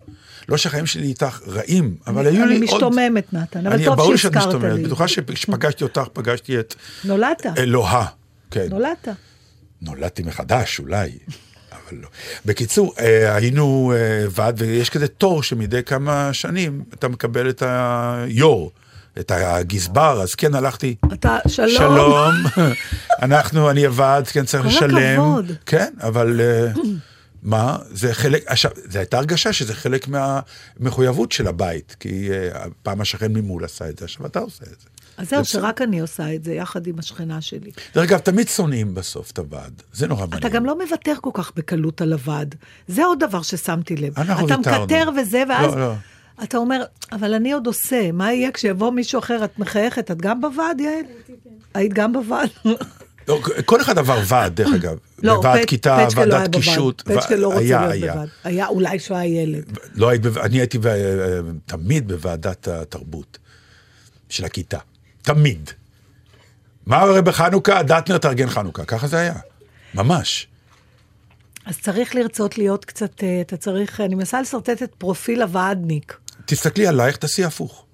[0.49, 2.73] לא שהחיים שלי איתך רעים, אבל היו לי אני עוד...
[2.75, 4.73] משתוממת, נתן, אבל אני- טוב ברור שאת שהזכרת משתוממת.
[4.77, 4.83] לי.
[4.83, 6.75] בטוחה שכשפגשתי אותך, פגשתי את
[7.05, 8.05] נולדת, אלוהה.
[8.51, 8.67] כן.
[8.69, 9.07] נולדת.
[9.81, 11.09] נולדתי מחדש, אולי,
[11.71, 12.07] אבל לא.
[12.45, 18.71] בקיצור, אה, היינו אה, ועד, ויש כזה תור שמדי כמה שנים אתה מקבל את היו"ר,
[19.19, 21.69] את הגזבר, אז כן, הלכתי, אתה, שלום.
[21.69, 22.33] שלום,
[23.21, 25.19] אנחנו, אני הוועד, כן, צריך כל לשלם.
[25.21, 25.45] הכבוד.
[25.65, 26.71] כן, אבל אה,
[27.43, 33.01] מה, זה חלק, עכשיו, זו הייתה הרגשה שזה חלק מהמחויבות של הבית, כי אה, פעם
[33.01, 34.87] השכן ממול עשה את זה, עכשיו אתה עושה את זה.
[35.17, 35.45] אז זהו.
[35.45, 37.71] שרק אני עושה את זה, יחד עם השכנה שלי.
[37.95, 40.39] דרך אגב, תמיד שונאים בסוף את הוועד, זה נורא מעניין.
[40.39, 42.55] אתה גם לא מוותר כל כך בקלות על הוועד.
[42.87, 44.19] זה עוד דבר ששמתי לב.
[44.19, 44.83] אנחנו אתה ויתרנו.
[44.83, 45.93] מקטר וזה, ואז לא, לא.
[46.43, 49.45] אתה אומר, אבל אני עוד עושה, מה יהיה כשיבוא מישהו אחר?
[49.45, 51.05] את מחייכת, את גם בוועד, יעל?
[51.73, 52.49] היית גם בוועד?
[53.27, 54.97] לא, כל אחד עבר ועד, דרך אגב.
[55.23, 56.55] לא, פט- כיתה, פצ'קה לא היה ועדת.
[56.55, 57.01] קישוט.
[57.01, 58.13] פצ'קה לא רוצה להיות היה.
[58.13, 58.29] בוועד.
[58.43, 59.77] היה אולי כשהוא היה ילד.
[59.95, 60.11] לא
[60.43, 60.77] אני הייתי
[61.65, 63.37] תמיד בוועדת התרבות
[64.29, 64.77] של הכיתה.
[65.21, 65.69] תמיד.
[66.85, 67.83] מה הרי בחנוכה?
[67.83, 69.35] דטנר תארגן חנוכה, ככה זה היה.
[69.93, 70.47] ממש.
[71.65, 76.17] אז צריך לרצות להיות קצת, אה, אתה צריך, אני מנסה לשרטט את פרופיל הוועדניק.
[76.45, 77.85] תסתכלי עלייך, תעשי הפוך.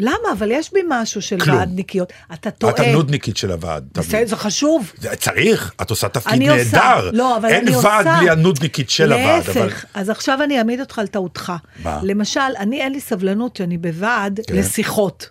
[0.00, 0.32] למה?
[0.38, 1.56] אבל יש בי משהו של כלום.
[1.56, 2.12] ועדניקיות.
[2.32, 2.72] אתה טועה.
[2.74, 3.88] את הנודניקית של הוועד.
[3.94, 4.92] בסדר, זה חשוב.
[4.98, 6.42] זה צריך, את עושה תפקיד.
[6.42, 7.10] נהדר.
[7.12, 8.16] לא, אבל אין אני ועד עושה.
[8.18, 9.42] בלי הנודניקית של הוועד.
[9.48, 11.52] אבל- להפך, אז עכשיו אני אעמיד אותך על טעותך.
[11.82, 12.00] מה?
[12.02, 14.56] למשל, אני אין לי סבלנות שאני בוועד כן.
[14.56, 15.30] לשיחות.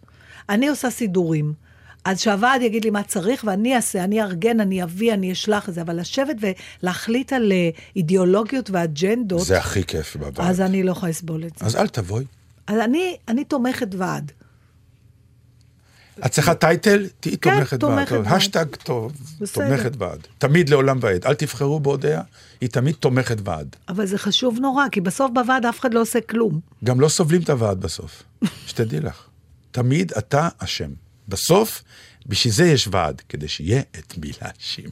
[0.49, 1.53] אני עושה סידורים.
[2.05, 5.73] אז שהוועד יגיד לי מה צריך, ואני אעשה, אני אארגן, אני אביא, אני אשלח את
[5.73, 6.36] זה, אבל לשבת
[6.84, 10.49] ולהחליט על אה, אידיאולוגיות ואג'נדות, זה הכי כיף בוועד.
[10.49, 11.65] אז אני לא יכולה לסבול את זה.
[11.65, 12.23] אז אל תבואי.
[12.67, 14.32] אז אני, אני תומכת ועד.
[16.25, 17.08] את צריכה טייטל?
[17.19, 18.27] תהיי כן, תומכת ועד.
[18.27, 19.12] השטג טוב.
[19.53, 20.27] תומכת ועד.
[20.38, 21.25] תמיד לעולם ועד.
[21.25, 22.21] אל תבחרו בהודיה,
[22.62, 23.75] היא תמיד תומכת ועד.
[23.89, 26.60] אבל זה חשוב נורא, כי בסוף בוועד אף אחד לא עושה כלום.
[26.84, 28.23] גם לא סובלים את הוועד בסוף,
[28.67, 29.23] שתדעי לך.
[29.71, 30.89] תמיד אתה אשם.
[31.27, 31.84] בסוף,
[32.25, 34.89] בשביל זה יש ועד, כדי שיהיה את מי להאשים.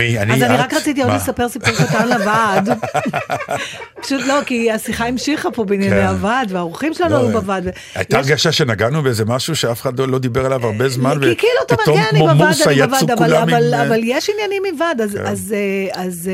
[0.00, 0.56] מי, אני, אז אני?
[0.56, 1.12] רק רציתי עוד?
[1.12, 2.68] לספר סיפור קטן לוועד.
[4.02, 6.06] פשוט לא, כי השיחה המשיכה פה בענייני כן.
[6.06, 7.66] הוועד, והאורחים שלנו לא, היו בוועד.
[7.66, 11.36] ו- הייתה הרגשה שנגענו באיזה משהו שאף אחד לא- לא דיבר עליו הרבה זמן, כי
[11.36, 13.74] כאילו ופתאום כן, כמו בוועד, בוועד, יצאו כולם עם...
[13.74, 15.00] אבל יש עניינים עם ועד,
[15.94, 16.30] אז,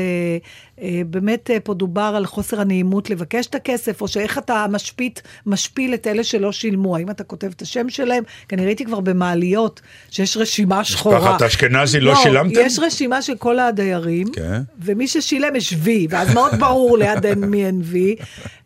[0.81, 5.19] אה, באמת אה, פה דובר על חוסר הנעימות לבקש את הכסף, או שאיך אתה משפיט,
[5.45, 8.23] משפיל את אלה שלא שילמו, האם אתה כותב את השם שלהם?
[8.49, 11.19] כי אני ראיתי כבר במעליות שיש רשימה שחורה.
[11.19, 12.59] משפחת אשכנזי, לא שילמתם?
[12.59, 14.61] יש רשימה של כל הדיירים, כן.
[14.79, 18.15] ומי ששילם יש וי, ואז מאוד ברור ליד אין מי אין וי.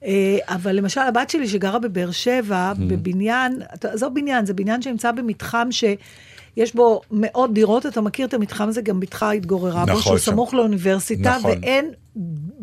[0.05, 2.83] אה, אבל למשל, הבת שלי שגרה בבאר שבע, Mm.
[2.87, 5.83] בבניין, עזוב בניין, זה בניין שנמצא במתחם ש...
[6.57, 10.17] יש בו מאות דירות, אתה מכיר את המתחם הזה, גם בתך התגוררה בו, נכון, שהוא
[10.17, 10.31] שם.
[10.31, 11.51] סמוך לאוניברסיטה, נכון.
[11.51, 11.91] ואין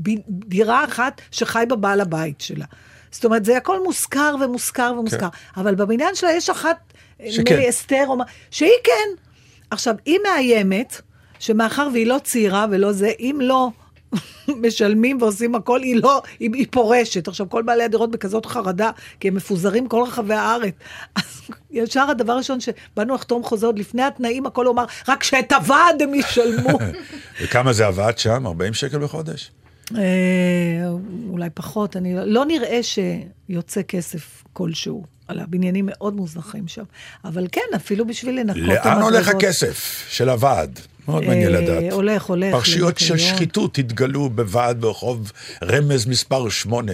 [0.03, 2.64] ב- דירה אחת שחי בה בעל הבית שלה.
[3.11, 5.29] זאת אומרת, זה הכל מושכר ומושכר ומושכר.
[5.57, 6.92] אבל בבניין שלה יש אחת,
[7.31, 7.57] שכן.
[7.57, 9.22] לי אסתר, או מה, שהיא כן.
[9.70, 11.01] עכשיו, היא מאיימת,
[11.38, 13.68] שמאחר והיא לא צעירה ולא זה, אם לא
[14.62, 17.28] משלמים ועושים הכל, היא לא, היא, היא פורשת.
[17.28, 18.90] עכשיו, כל בעלי הדירות בכזאת חרדה,
[19.20, 20.74] כי הם מפוזרים כל רחבי הארץ.
[21.16, 25.52] אז ישר הדבר הראשון שבאנו לחתום חוזה עוד לפני התנאים, הכל הוא אמר, רק שאת
[25.52, 26.78] הוועד הם ישלמו.
[27.42, 28.46] וכמה זה עבד שם?
[28.46, 29.50] 40 שקל בחודש?
[29.96, 30.02] אה,
[31.28, 35.18] אולי פחות, אני לא, לא נראה שיוצא כסף כלשהו.
[35.28, 36.82] על הבניינים מאוד מוזנחים שם.
[37.24, 39.44] אבל כן, אפילו בשביל לנקות את לאן הולך המדרגות.
[39.44, 40.80] הכסף של הוועד?
[41.08, 41.92] מאוד מעניין אה, לדעת.
[41.92, 42.52] הולך, הולך.
[42.54, 43.16] פרשיות של.
[43.18, 46.92] שחיתות התגלו בוועד ברחוב רמז מספר 8.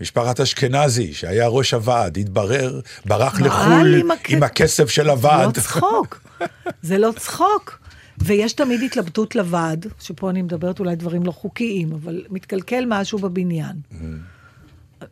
[0.00, 5.12] משפחת אשכנזי, שהיה ראש הוועד, התברר, ברח לחו"ל עם הכ- עם הכסף של זה לא
[5.12, 5.58] הוועד.
[5.58, 6.20] צחוק,
[6.82, 7.78] זה לא צחוק.
[8.18, 13.76] ויש תמיד התלבטות לוועד, שפה אני מדברת אולי דברים לא חוקיים, אבל מתקלקל משהו בבניין.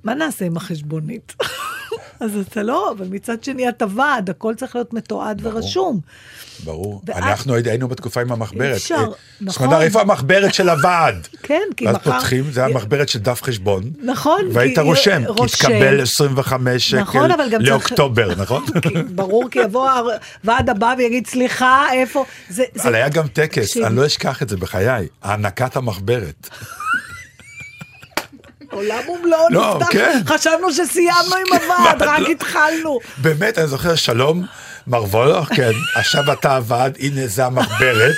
[0.05, 1.33] מה נעשה עם החשבונית?
[2.21, 6.01] אז אתה לא, אבל מצד שני אתה ועד, הכל צריך להיות מתועד ורשום.
[6.65, 7.03] ברור.
[7.07, 8.77] ואז- אנחנו היינו בתקופה עם המחברת.
[8.77, 9.05] אפשר, אה,
[9.41, 9.67] נכון.
[9.67, 11.29] סמדר, איפה המחברת של הוועד?
[11.43, 13.83] כן, כי ואז מחר- פותחים, זה היה מחברת של דף חשבון.
[14.03, 15.57] נכון, והיית כי- רושם, כי רושם.
[15.69, 18.65] תקבל 25 שקל נכון, אבל גם צריך- לאוקטובר, נכון?
[18.83, 19.91] כי ברור, כי יבוא
[20.45, 22.25] הוועד הבא ויגיד, סליחה, איפה...
[22.49, 22.83] זה, זה...
[22.83, 23.77] אבל היה גם טקס.
[23.77, 26.49] אני לא אשכח את זה בחיי, הענקת המחברת.
[28.75, 30.21] עולם ומלואו לא, נפתח, כן.
[30.27, 32.99] חשבנו שסיימנו עם הוועד, רק התחלנו.
[33.19, 34.45] באמת, אני זוכר, שלום,
[34.87, 38.17] מר וולך, כן, עכשיו אתה הוועד, הנה זה המחברת,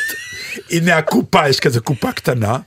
[0.71, 2.59] הנה הקופה, יש כזה קופה קטנה,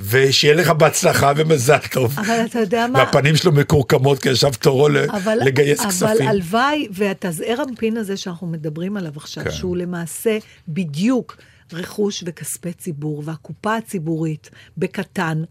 [0.00, 2.18] ושיהיה לך בהצלחה ומזל טוב.
[2.18, 2.98] אבל אתה יודע מה?
[2.98, 6.28] והפנים שלו מקורקמות, כי עכשיו תורו אבל, לגייס אבל כספים.
[6.28, 9.44] הלוואי, והתזעיר אמפין הזה שאנחנו מדברים עליו עכשיו.
[9.44, 9.50] כן.
[9.50, 11.36] שהוא למעשה בדיוק
[11.72, 15.42] רכוש וכספי ציבור, והקופה הציבורית בקטן,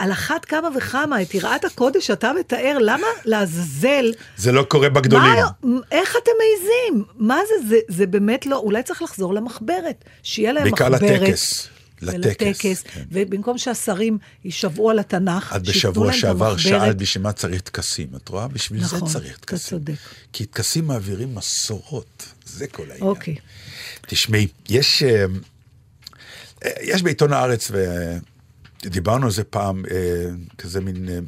[0.00, 4.12] על אחת כמה וכמה, את יראת הקודש שאתה מתאר, למה לעזאזל...
[4.36, 5.32] זה לא קורה בגדולים.
[5.62, 7.04] מה, איך אתם מעיזים?
[7.16, 7.76] מה זה, זה?
[7.88, 11.20] זה באמת לא, אולי צריך לחזור למחברת, שיהיה להם בעיקר מחברת.
[11.22, 11.68] לטקס.
[12.02, 12.26] לטקס.
[12.26, 13.02] ולטקס, כן.
[13.12, 16.80] ובמקום שהשרים יישבעו על התנ"ך, את בשבוע להם את שעבר המחברת.
[16.80, 18.48] שאלת בשביל מה צריך טקסים, את רואה?
[18.48, 19.78] בשביל נכון, זה צריך אתה טקסים.
[19.78, 19.94] צודק.
[20.32, 23.02] כי טקסים מעבירים מסורות, זה כל העניין.
[23.02, 23.36] אוקיי.
[24.06, 25.24] תשמעי, יש, אה,
[26.64, 27.70] אה, יש בעיתון הארץ,
[28.86, 29.96] ודיברנו על זה פעם, אה,
[30.58, 31.18] כזה מין אה,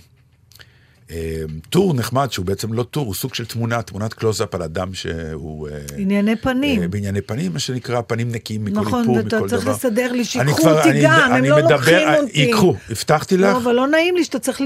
[1.11, 4.95] אה, טור נחמד, שהוא בעצם לא טור, הוא סוג של תמונה, תמונת קלוזאפ על אדם
[4.95, 5.69] שהוא...
[5.69, 6.83] אה, ענייני פנים.
[6.83, 9.49] אה, בענייני פנים, מה שנקרא, פנים נקיים מכל נכון, איפור, מכל דבר.
[9.49, 12.41] צריך לסדר לי, אני שיקחו אותי אני- גם, הם אני לא מדבר- לוקחים אותי.
[12.41, 14.61] ייקחו, הבטחתי לך, לא, אבל לא נעים לי שאתה צריך...
[14.61, 14.65] ל...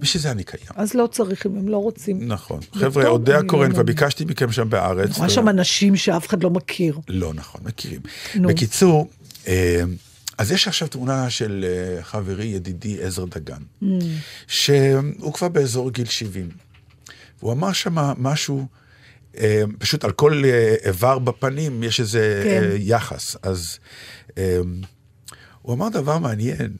[0.00, 0.62] בשביל זה אני קיים.
[0.76, 2.28] אז לא צריך, אם הם לא רוצים.
[2.28, 2.60] נכון.
[2.74, 5.16] חבר'ה, אודיה קורן, לא- כבר ביקשתי מכם שם בארץ.
[5.16, 6.98] רואה ו- שם אנשים שאף אחד לא מכיר.
[7.08, 8.00] לא נכון, מכירים.
[8.34, 8.48] נו.
[8.48, 9.08] בקיצור,
[9.48, 9.82] אה,
[10.38, 13.86] אז יש עכשיו תמונה של אה, חברי ידידי עזר דגן, Mm.
[14.46, 16.48] שהוא כבר באזור גיל 70.
[17.40, 18.66] והוא אמר שם משהו,
[19.38, 22.62] אה, פשוט על כל אה, איבר בפנים יש איזה כן.
[22.64, 23.36] אה, יחס.
[23.42, 23.78] אז
[24.38, 24.58] אה,
[25.62, 26.76] הוא אמר דבר מעניין,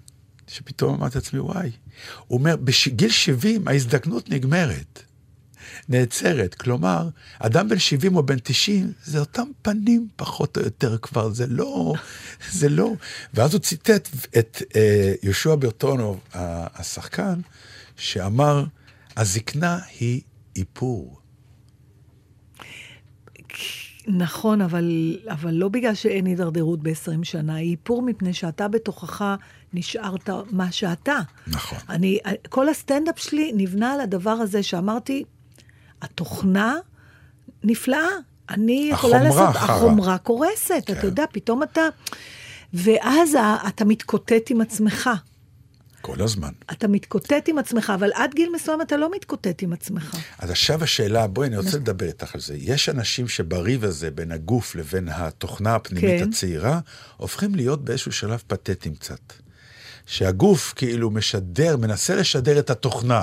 [0.49, 1.71] שפתאום אמרתי לעצמי, וואי.
[2.27, 5.03] הוא אומר, בגיל 70 ההזדקנות נגמרת.
[5.89, 6.55] נעצרת.
[6.55, 11.47] כלומר, אדם בן 70 או בן 90, זה אותם פנים פחות או יותר כבר, זה
[11.47, 11.95] לא,
[12.51, 12.93] זה לא.
[13.35, 16.21] ואז הוא ציטט את אה, יהושע ברטונוב,
[16.75, 17.41] השחקן,
[17.97, 18.65] שאמר,
[19.17, 20.21] הזקנה היא
[20.57, 21.21] איפור.
[24.07, 29.35] נכון, אבל, אבל לא בגלל שאין הידרדרות ב-20 שנה, היא איפור מפני שאתה בתוכך
[29.73, 31.19] נשארת מה שאתה.
[31.47, 31.79] נכון.
[31.89, 32.19] אני,
[32.49, 35.25] כל הסטנדאפ שלי נבנה על הדבר הזה שאמרתי,
[36.03, 36.77] התוכנה
[37.65, 38.09] נפלאה.
[38.51, 39.77] אני יכולה החומרה לעשות, חרא.
[39.77, 40.93] החומרה קורסת, כן.
[40.93, 41.83] אתה יודע, פתאום אתה...
[42.75, 43.37] ואז
[43.69, 45.11] אתה מתקוטט עם עצמך.
[46.01, 46.53] כל הזמן.
[46.73, 50.17] אתה מתקוטט עם עצמך, אבל עד גיל מסוים אתה לא מתקוטט עם עצמך.
[50.39, 52.57] אז עכשיו השאלה, בואי, אני רוצה לדבר איתך על זה.
[52.59, 56.29] יש אנשים שבריב הזה בין הגוף לבין התוכנה הפנימית כן.
[56.29, 56.81] הצעירה,
[57.17, 59.21] הופכים להיות באיזשהו שלב פתטיים קצת.
[60.07, 63.23] שהגוף כאילו משדר, מנסה לשדר את התוכנה.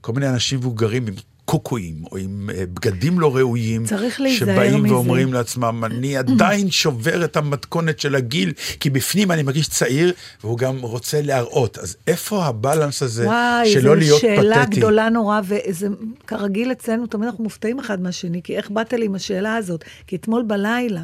[0.00, 4.82] כל מיני אנשים מבוגרים עם קוקואים, או עם אה, בגדים לא ראויים, צריך להיזהר שבאים
[4.82, 4.94] מזה.
[4.94, 10.12] ואומרים לעצמם, אני עדיין שובר את המתכונת של הגיל, כי בפנים אני מרגיש צעיר,
[10.44, 11.78] והוא גם רוצה להראות.
[11.78, 14.76] אז איפה הבלנס הזה וואי, שלא זו להיות שאלה פתטי?
[14.76, 15.88] גדולה נורא, וזה
[16.26, 19.84] כרגיל אצלנו, תמיד אנחנו מופתעים אחד מהשני, כי איך באת לי עם השאלה הזאת?
[20.06, 21.02] כי אתמול בלילה,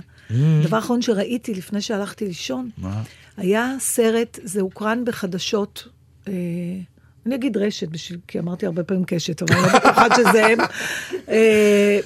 [0.65, 3.03] דבר אחרון שראיתי לפני שהלכתי לישון, מה?
[3.37, 5.89] היה סרט, זה הוקרן בחדשות,
[6.29, 6.33] אה,
[7.27, 10.59] אני אגיד רשת, בשביל, כי אמרתי הרבה פעמים קשת, אבל אני לא בטוחה שזה הם.
[11.29, 11.99] אה,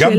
[0.00, 0.12] גם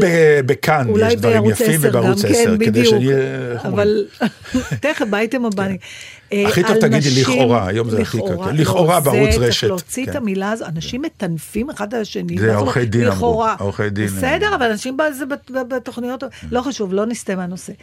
[0.45, 2.81] בכאן יש דברים יפים 10 ובערוץ גם, 10, כן, כדי.
[2.81, 3.73] איך אומרים?
[3.73, 4.05] אבל
[4.81, 5.67] תכף, באייטם הבא.
[6.33, 8.51] אה, הכי טוב על תגידי לכאורה, היום זה הכי קל.
[8.53, 10.17] לכאורה בערוץ רשת, צריך להוציא את כן.
[10.17, 12.37] המילה הזו, אנשים מטנפים אחד על השני.
[12.37, 12.85] זה עורכי?
[12.85, 13.45] דין אמרו.
[13.59, 14.55] עורכי דין, בסדר, אה.
[14.55, 17.73] אבל אנשים בזה בת- בתוכניות, לא חשוב, לא נסטה מהנושא.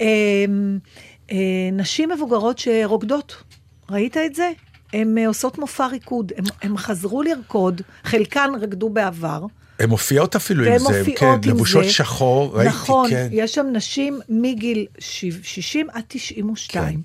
[0.00, 0.06] אה,
[1.32, 1.36] אה,
[1.72, 3.36] נשים מבוגרות שרוקדות,
[3.90, 4.50] ראית את זה?
[4.92, 9.46] הן אה, עושות מופע ריקוד, הן- הן חזרו לרקוד, חלקן רקדו בעבר.
[9.78, 11.50] הן מופיעות אפילו עם זה, מופיעות כן, עם זה.
[11.50, 13.28] לבושות שחור, ראיתי, נכון, כן.
[13.32, 17.02] יש שם נשים מגיל שיב- 60 עד 92.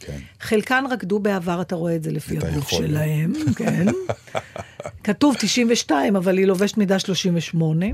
[0.00, 0.18] כן.
[0.40, 2.70] חלקן רקדו בעבר, אתה רואה את זה לפי הגוף.
[2.70, 3.86] שלהם, כן.
[5.04, 7.86] כתוב 92, אבל היא לובשת מידה 38.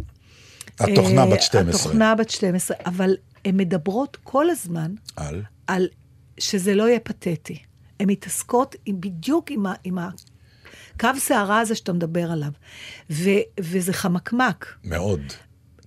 [0.78, 1.80] התוכנה אה, בת 12.
[1.80, 3.14] התוכנה בת 12, אבל
[3.45, 5.43] הן מדברות כל הזמן על?
[5.66, 5.89] על
[6.39, 7.59] שזה לא יהיה פתטי.
[8.01, 12.51] הן מתעסקות עם, בדיוק עם, ה, עם הקו שערה הזה שאתה מדבר עליו.
[13.11, 13.30] ו,
[13.61, 14.74] וזה חמקמק.
[14.84, 15.20] מאוד.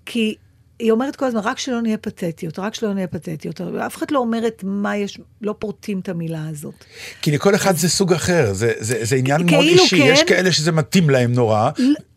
[0.05, 0.35] כי
[0.79, 3.61] היא אומרת כל הזמן, רק שלא נהיה פתטיות, רק שלא נהיה פתטיות.
[3.61, 6.85] אף אחד לא אומרת מה יש, לא פורטים את המילה הזאת.
[7.21, 10.03] כי לכל אחד זה סוג אחר, זה, זה, זה עניין מאוד כאילו אישי, כן.
[10.07, 11.69] יש כאלה שזה מתאים להם נורא.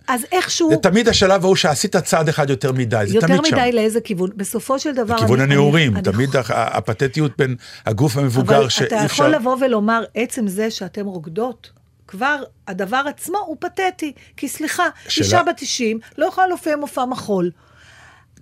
[0.09, 3.57] אז איכשהו, זה תמיד השלב ההוא שעשית צעד אחד יותר מדי, זה יותר תמיד שם.
[3.57, 4.31] מדי לאיזה כיוון.
[4.37, 5.15] בסופו של דבר...
[5.17, 7.57] לכיוון הנעורים, אני- תמיד אני- הפתטיות בין
[7.87, 9.15] הגוף המבוגר אבל שאי אתה אפשר...
[9.25, 11.71] יכול לבוא ולומר, עצם זה שאתם רוקדות,
[12.09, 12.37] כבר
[12.69, 14.13] הדבר עצמו הוא פתטי.
[14.37, 17.51] כי סליחה, שאלה- אישה בת 90 לא יכולה להופיע מופע מחול.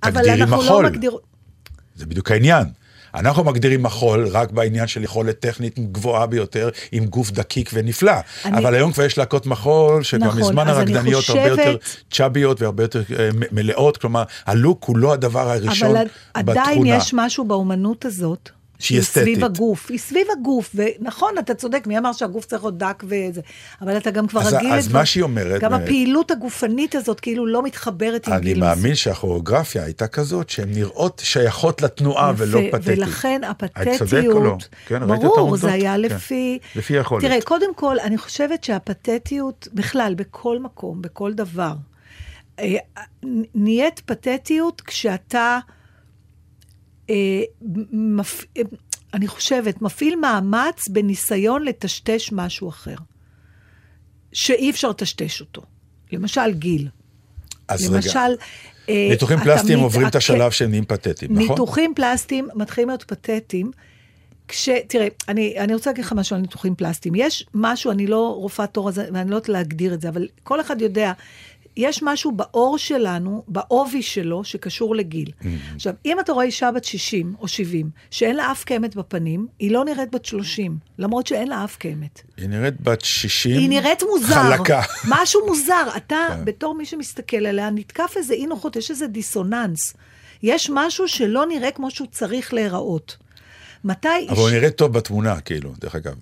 [0.02, 0.84] אבל אנחנו מחול.
[0.84, 1.16] לא מגדיר...
[1.96, 2.64] זה בדיוק העניין.
[3.16, 8.12] אנחנו מגדירים מחול רק בעניין של יכולת טכנית גבוהה ביותר, עם גוף דקיק ונפלא.
[8.44, 11.76] אני- אבל היום כבר יש להקות מחול, שכבר נכון, מזמן הרקדניות הרבה חושבת- יותר
[12.10, 16.04] צ'אביות והרבה יותר אה, מלאות, כלומר, הלוק הוא לא הדבר הראשון אבל
[16.44, 16.62] בתכונה.
[16.62, 18.50] עדיין יש משהו באומנות הזאת.
[18.78, 19.42] שהיא סביב אסתטית.
[19.42, 23.40] הגוף, היא סביב הגוף, ונכון, אתה צודק, מי אמר שהגוף צריך להיות דק וזה,
[23.80, 27.20] אבל אתה גם כבר אז- רגיל אז מה שהיא אומרת, גם באמת- הפעילות הגופנית הזאת
[27.20, 32.60] כאילו לא מתחברת עם אני גיל מאמין שהכוריאוגרפיה הייתה כזאת, שהן נראות שייכות לתנועה ולא
[32.72, 32.98] פתטית.
[32.98, 34.56] ולכן הפתטיות, צודק או לא?
[34.86, 35.56] כן, ראית את ברור?
[35.56, 36.00] זה היה כן.
[36.00, 36.58] לפי...
[36.76, 37.24] לפי היכולת.
[37.24, 41.72] תראה, קודם כל, אני חושבת שהפתטיות, בכלל, בכל מקום, בכל דבר,
[42.60, 42.76] אה,
[43.54, 45.75] נהיית פתטיות כשאתה, אה,
[47.92, 48.44] מפ...
[48.56, 48.62] אה,
[49.14, 52.96] אני חושבת, מפעיל מאמץ בניסיון לטשטש משהו אחר,
[54.32, 55.62] שאי אפשר לטשטש אותו.
[56.12, 56.88] למשל, גיל.
[57.68, 58.18] אז רגע, למשל...
[58.88, 61.48] אה, ניתוחים פלסטיים מת- עוברים את השלב שהם נהיים פתטיים, נכון?
[61.48, 63.70] ניתוחים פלסטיים מתחילים להיות פתטיים.
[64.48, 64.68] כש...
[64.88, 67.14] תראה, אני, אני רוצה להגיד לך משהו על ניתוחים פלסטיים.
[67.14, 70.60] יש משהו, אני לא רופאת עור הזה, ואני לא יודעת להגדיר את זה, אבל כל
[70.60, 71.12] אחד יודע,
[71.76, 75.28] יש משהו בעור שלנו, בעובי שלו, שקשור לגיל.
[75.28, 75.74] Mm-hmm.
[75.74, 79.70] עכשיו, אם אתה רואה אישה בת 60 או 70, שאין לה אף קמת בפנים, היא
[79.70, 82.20] לא נראית בת 30, למרות שאין לה אף קמת.
[82.36, 84.34] היא נראית בת 60, היא נראית מוזר.
[84.34, 84.82] חלקה.
[85.08, 85.86] משהו מוזר.
[85.96, 86.44] אתה, כן.
[86.44, 89.94] בתור מי שמסתכל עליה, נתקף איזה אי נוחות, יש איזה דיסוננס.
[90.42, 93.16] יש משהו שלא נראה כמו שהוא צריך להיראות.
[93.84, 96.14] מתי אבל הוא נראה טוב בתמונה, כאילו, דרך אגב.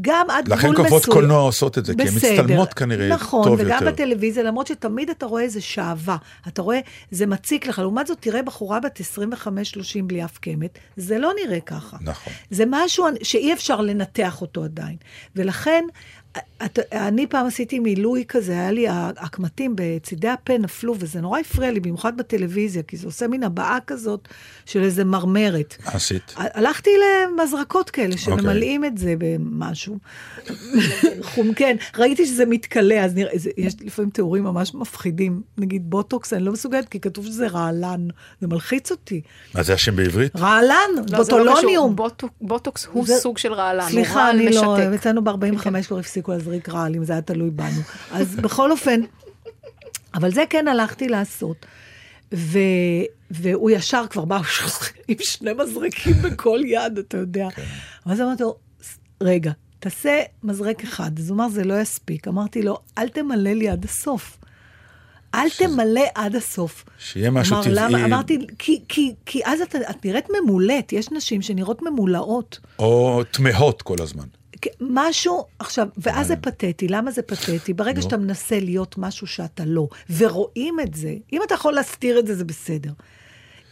[0.00, 0.88] גם עד גבול לכן מסוים.
[0.88, 2.42] כוכבות קולנוע עושות את זה, כי הן בסדר.
[2.42, 3.92] מצטלמות כנראה נכון, טוב וגם יותר.
[3.92, 6.16] בטלוויזיה, למרות שתמיד אתה רואה איזה שעווה.
[6.48, 6.80] אתה רואה,
[7.10, 7.78] זה מציק לך.
[7.78, 9.46] לעומת זאת, תראה בחורה בת 25-30
[10.04, 11.96] בלי אף קמת, זה לא נראה ככה.
[12.00, 12.32] נכון.
[12.50, 14.96] זה משהו שאי אפשר לנתח אותו עדיין.
[15.36, 15.84] ולכן,
[16.64, 21.70] את, אני פעם עשיתי מילוי כזה, היה לי, הקמטים בצידי הפה נפלו, וזה נורא הפריע
[21.70, 24.28] לי, במיוחד בטלוויזיה, כי זה עושה מין הבעה כזאת
[24.66, 25.76] של איזה מרמרת.
[25.84, 26.34] עשית?
[26.36, 29.98] הלכתי למזרקות כאלה, שממלאים את זה במשהו.
[31.22, 35.42] חומצה, כן, ראיתי שזה מתכלה, אז נראה, זה, יש לפעמים תיאורים ממש מפחידים.
[35.58, 38.08] נגיד בוטוקס, אני לא מסוגלת, כי כתוב שזה רעלן.
[38.40, 39.20] זה מלחיץ אותי.
[39.54, 40.36] מה זה השם בעברית?
[40.36, 41.58] רעלן, לא, זה לא בוטולוניום.
[41.94, 44.76] קשור, בוטוק- בוטוקס הוא זה- סוג של רעלן, סליחה, רעל אני לא.
[44.94, 45.36] אצלנו ב-45
[45.86, 47.80] כבר הפסיקו להזריק רעל, אם זה היה תלוי בנו.
[48.12, 49.00] אז בכל אופן,
[50.14, 51.66] אבל זה כן הלכתי לעשות.
[52.34, 52.58] ו...
[53.30, 54.40] והוא ישר כבר בא
[55.08, 57.48] עם שני מזרקים בכל יד, אתה יודע.
[57.54, 57.62] כן.
[58.06, 58.56] ואז אמרתי לו,
[59.22, 61.18] רגע, תעשה מזרק אחד.
[61.18, 62.28] אז הוא אמר, זה לא יספיק.
[62.28, 64.38] אמרתי לו, אל תמלא לי עד הסוף.
[65.34, 66.84] אל תמלא עד הסוף.
[66.98, 67.74] שיהיה משהו אמר, טבעי.
[67.76, 68.04] למה?
[68.04, 72.58] אמרתי, כי, כי, כי אז את, את נראית ממולאת, יש נשים שנראות ממולאות.
[72.78, 74.26] או תמהות כל הזמן.
[74.80, 77.72] משהו, עכשיו, ואז זה פתטי, למה זה פתטי?
[77.72, 82.26] ברגע שאתה מנסה להיות משהו שאתה לא, ורואים את זה, אם אתה יכול להסתיר את
[82.26, 82.90] זה, זה בסדר.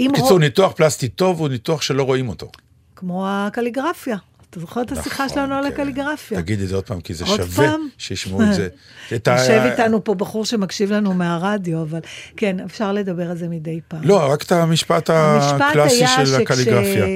[0.03, 2.51] בקיצור, רוא- ניתוח פלסטי טוב הוא ניתוח שלא רואים אותו.
[2.97, 4.17] כמו הקליגרפיה.
[4.51, 5.73] אתה זוכר את השיחה נכון, שלנו על כן.
[5.73, 6.43] הקליגרפיה?
[6.43, 7.75] תגידי את זה עוד פעם, כי זה שווה?
[7.99, 8.69] שישמעו את זה.
[9.13, 12.01] יושב איתנו פה בחור שמקשיב לנו מהרדיו, אבל
[12.37, 14.01] כן, אפשר לדבר על זה מדי פעם.
[14.05, 17.07] לא, רק את המשפט המשפט הקלאסי היה של הקליגרפיה.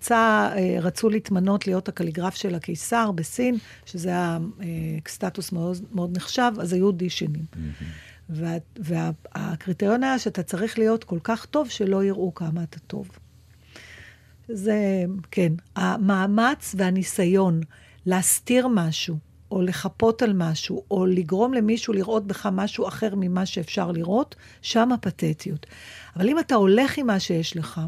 [0.00, 3.56] כשרצו להתמנות להיות הקליגרף של הקיסר בסין,
[3.86, 4.66] שזה היה אה,
[5.08, 7.44] סטטוס מאוד, מאוד נחשב, אז היו אודישנים.
[8.28, 13.08] וה, והקריטריון היה שאתה צריך להיות כל כך טוב שלא יראו כמה אתה טוב.
[14.48, 17.60] זה, כן, המאמץ והניסיון
[18.06, 19.16] להסתיר משהו,
[19.50, 24.92] או לחפות על משהו, או לגרום למישהו לראות בך משהו אחר ממה שאפשר לראות, שם
[24.92, 25.66] הפתטיות.
[26.16, 27.80] אבל אם אתה הולך עם מה שיש לך,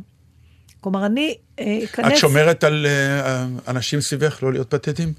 [0.82, 2.12] כלומר, אני אה, אכנס...
[2.12, 5.12] את שומרת על אה, אנשים סביבך לא להיות פתטיים?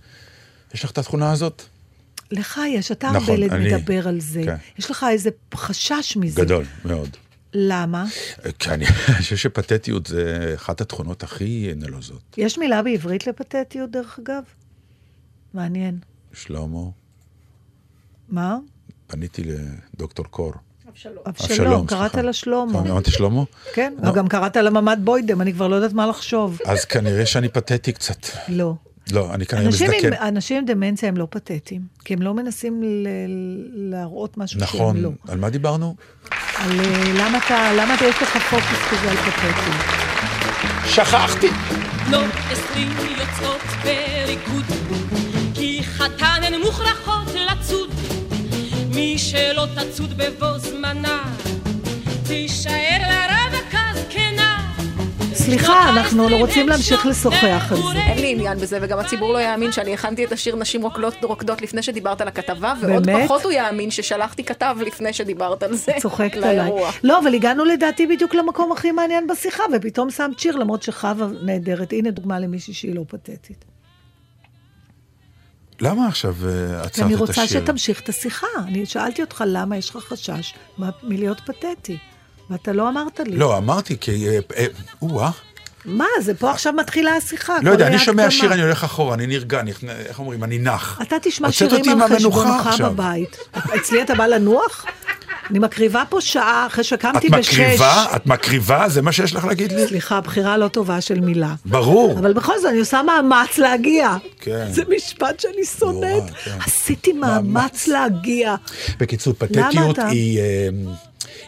[0.74, 1.62] יש לך את התכונה הזאת?
[2.32, 4.42] לך יש, אתה נכון, הרבה אני- מדבר על זה.
[4.46, 4.56] כן.
[4.78, 6.42] יש לך איזה חשש מזה.
[6.42, 7.10] גדול, מאוד.
[7.54, 8.06] למה?
[8.60, 8.86] כי אני
[9.18, 12.36] חושב שפתטיות זה אחת התכונות הכי נלוזות.
[12.38, 14.44] יש מילה בעברית לפתטיות, דרך אגב?
[15.54, 16.00] מעניין.
[16.34, 16.80] שלמה,
[18.30, 18.58] מה?
[19.08, 19.44] פניתי
[19.94, 20.54] לדוקטור קור.
[21.28, 22.26] אבשלום, קראת סליחה.
[22.26, 22.80] לה שלמה.
[22.80, 23.44] אמרתי שלמה?
[23.74, 24.12] כן, לא.
[24.12, 26.60] גם קראת לה ממ"ד בוידם, אני כבר לא יודעת מה לחשוב.
[26.66, 28.18] אז כנראה שאני פתטי קצת.
[28.50, 28.74] לא.
[29.12, 30.14] לא, אני כנראה אנשים מזדקן.
[30.14, 33.08] אנשים עם דמנציה הם לא פתטיים, כי הם לא מנסים ל,
[33.74, 35.10] להראות משהו נכון, שהם לא.
[35.28, 35.96] על מה דיברנו?
[36.56, 39.72] על אה, למה אתה, למה אתה יש לך פוקוס כזה על פתטי?
[40.90, 41.48] שכחתי.
[42.12, 42.20] לא
[42.52, 42.90] עשרים
[43.20, 44.64] יוצאות בריקוד,
[45.54, 47.83] כי חתן הן מוכרחות לצוד.
[48.96, 51.24] מי שלא תצוד בבוא זמנה,
[52.28, 54.72] תישאר לרווקה זקנה.
[55.34, 58.00] סליחה, אנחנו לא רוצים להמשיך לשוחח על זה.
[58.00, 61.62] אין לי עניין בזה, וגם הציבור לא יאמין שאני הכנתי את השיר נשים רוקדות רוקדות
[61.62, 63.26] לפני שדיברת על הכתבה, ועוד באמת?
[63.26, 65.92] פחות הוא יאמין ששלחתי כתב לפני שדיברת על זה.
[66.00, 66.72] צוחקת עליי.
[67.04, 71.94] לא, אבל הגענו לדעתי בדיוק למקום הכי מעניין בשיחה, ופתאום שמת שיר, למרות שחווה נהדרת.
[71.94, 73.73] הנה דוגמה למישהי שהיא לא פתטית.
[75.82, 77.42] למה עכשיו אה, עצרת אני את השיר?
[77.44, 78.48] רוצה שתמשיך את השיחה.
[78.68, 80.54] אני שאלתי אותך למה יש לך חשש
[81.04, 81.98] מלהיות פתטי,
[82.50, 83.38] ואתה לא אמרת לי.
[83.38, 84.30] לא, אמרתי כי...
[84.30, 84.66] אה, אה,
[85.02, 85.32] או-אה.
[85.86, 87.54] מה, זה פה עכשיו מתחילה השיחה.
[87.64, 88.32] לא יודע, אני שומע.
[88.32, 91.00] שיר, אני הולך אחורה, אני נרגע, אני- איך אומרים, אני נח.
[91.02, 92.82] אתה תשמע שירים על חשבונך.
[92.82, 93.38] בבית.
[93.76, 94.86] אצלי אתה בא לנוח?
[95.50, 97.60] אני מקריבה פה שעה אחרי את שקמתי בשש.
[97.60, 98.06] מקריבה?
[98.16, 98.90] את מקריבה?
[98.90, 99.88] זה מה שיש לך להגיד לי?
[99.88, 101.56] סליחה, בחירה לא טובה של מילה.
[101.66, 102.20] ברור.
[102.20, 104.16] אבל בכל זאת, אני עושה מאמץ להגיע.
[104.40, 104.66] כן.
[104.72, 106.24] זה משפט שאני שונאת.
[106.44, 106.58] כן.
[106.66, 107.88] עשיתי מאמץ מאמץ.
[107.88, 108.56] להגיע.
[109.00, 110.08] בקיצור, פתטיות אתה?
[110.08, 110.70] היא, אה,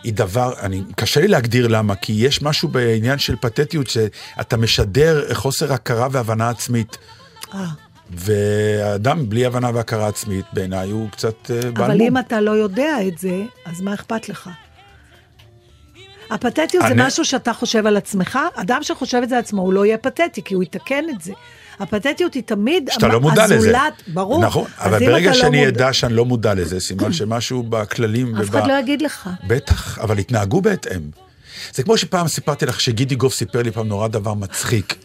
[0.04, 5.34] היא דבר, אני, קשה לי להגדיר למה, כי יש משהו בעניין של פתטיות שאתה משדר
[5.34, 6.98] חוסר הכרה והבנה עצמית.
[7.54, 7.66] אה,
[8.14, 12.08] ואדם בלי הבנה והכרה עצמית, בעיניי הוא קצת אה, בעל אבל מום.
[12.08, 14.50] אם אתה לא יודע את זה, אז מה אכפת לך?
[16.32, 19.74] הפתטיות זה אני- משהו שאתה חושב על עצמך, אדם שחושב את זה על עצמו, הוא
[19.74, 21.34] לא יהיה פתטי, כי הוא יתקן את זה.
[21.80, 23.56] הפתטיות היא תמיד שאתה לא מודע לזה.
[23.56, 24.42] הזולת, ברור.
[24.46, 28.50] נכון, אבל ברגע לא שאני מודע- אדע שאני לא מודע לזה, סימן שמשהו בכללים אף
[28.50, 29.30] אחד לא יגיד לך.
[29.48, 31.02] בטח, אבל התנהגו בהתאם.
[31.74, 34.96] זה כמו שפעם סיפרתי לך שגידי גוף סיפר לי פעם נורא דבר מצחיק,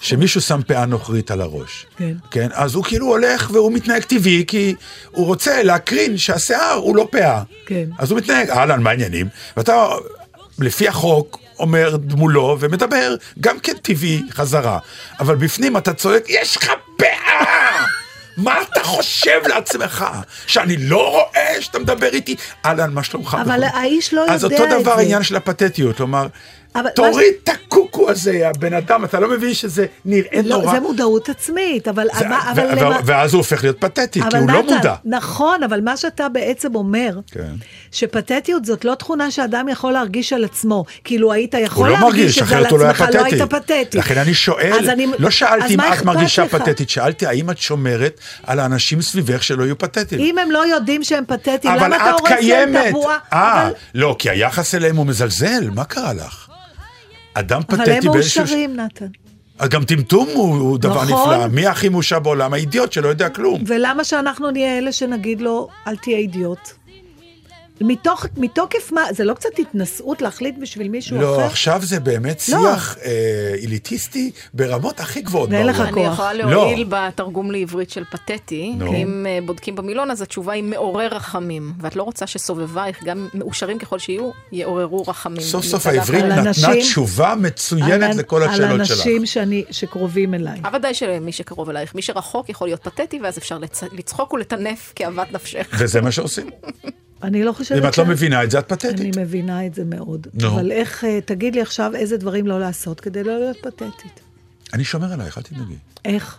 [0.00, 1.86] שמישהו שם פאה נוכרית על הראש.
[1.98, 2.12] כן.
[2.30, 4.74] כן, אז הוא כאילו הולך והוא מתנהג טבעי, כי
[5.10, 7.42] הוא רוצה להקרין שהשיער הוא לא פאה.
[7.66, 7.84] כן.
[7.98, 9.28] אז הוא מתנהג, אהלן, מה העניינים?
[9.56, 9.86] ואתה,
[10.58, 14.78] לפי החוק, אומר מולו ומדבר גם כן טבעי חזרה.
[15.20, 17.86] אבל בפנים אתה צועק, יש לך פאה!
[18.36, 20.04] מה אתה חושב לעצמך?
[20.46, 22.36] שאני לא רואה שאתה מדבר איתי?
[22.64, 23.36] אהלן, מה שלומך?
[23.42, 23.62] אבל.
[23.62, 25.00] האיש לא אז יודע אותו את דבר זה.
[25.00, 26.26] העניין של הפתטיות, כלומר,
[26.94, 30.72] תוריד את הקוקו הזה, הבן אדם, אתה לא מבין שזה נראה לא, נורא.
[30.74, 32.06] זה מודעות עצמית, אבל...
[32.18, 32.36] זה- אבל-
[32.70, 34.94] אבל למה- ואז הוא הופך להיות פתטי, כי הוא לא נתן, מודע.
[35.04, 37.52] נכון, אבל מה שאתה בעצם אומר, כן.
[37.92, 40.84] שפתטיות זאת לא תכונה שאדם יכול להרגיש על עצמו.
[41.04, 43.98] כאילו היית יכול לא להרגיש את זה על לא עצמך, לא היית פתטי.
[43.98, 46.54] לכן אני שואל, אני- לא שאלתי אם את מרגישה לך?
[46.54, 50.20] פתטית, שאלתי האם את שומרת על האנשים סביבך שלא יהיו פתטיים.
[50.20, 52.86] אם הם לא יודעים שהם פתטיים, למה אתה את הורס להם את קיימת.
[52.88, 53.16] הבועה?
[53.32, 56.48] אה, לא, כי היחס אליהם הוא מזלזל, מה קרה לך?
[57.38, 58.42] אדם אבל פתטי הם באיזשהו...
[58.42, 59.06] מאושרים, נתן.
[59.58, 61.34] אז גם טמטום הוא הוא דבר נכון.
[61.34, 61.46] נפלא.
[61.46, 62.52] מי הכי מאושר בעולם?
[62.52, 63.64] האידיוט שלא יודע כלום.
[63.66, 66.70] ולמה שאנחנו נהיה אלה שנגיד לו, אל תהיה אידיוט?
[67.80, 69.02] מתוך, מתוקף מה?
[69.12, 71.44] זה לא קצת התנשאות להחליט בשביל מישהו לא, אחר?
[71.44, 72.58] עכשיו זה באמת לא.
[72.58, 73.10] שיח אה,
[73.66, 75.76] אליטיסטי ברמות הכי גבוהות ואין לך.
[75.76, 75.88] כוח.
[75.88, 76.50] אני יכולה לא.
[76.50, 78.90] להועיל בתרגום לעברית של פתטי, נו.
[78.90, 83.28] כי אם אה, בודקים במילון אז התשובה היא מעורר רחמים, ואת לא רוצה שסובבייך, גם
[83.34, 85.40] מאושרים ככל שיהיו, יעוררו רחמים.
[85.40, 86.22] סוף סוף העברית.
[86.24, 88.90] על נתנה אנשים- תשובה מצוינת על- לכל השאלות שלך.
[88.90, 90.60] על אנשים שאני, שקרובים אליי.
[90.64, 93.82] אבל ודאי שמי שקרוב אלייך, מי שרחוק יכול להיות פתטי, ואז אפשר לצ...
[93.92, 95.66] לצחוק ולטנף כאוות נפשך.
[95.78, 96.46] וזה מה שעושים.
[97.22, 99.16] אני לא חושבת אם את לא מבינה את זה, את אני פתטית.
[99.16, 100.26] מבינה את זה מאוד.
[100.34, 100.48] נו.
[100.48, 104.20] אבל איך, אה, תגיד לי עכשיו איזה דברים לא לעשות כדי לא להיות פתטית.
[104.72, 105.76] אני שומר עלייך, אל תדאגי.
[106.04, 106.38] איך?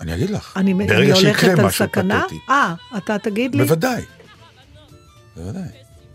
[0.00, 0.52] אני אגיד לך.
[0.56, 2.22] אני, אני הולכת על סכנה?
[2.48, 3.62] אה, אתה תגיד לי?
[3.64, 4.02] בוודאי.
[5.36, 5.68] בוודאי.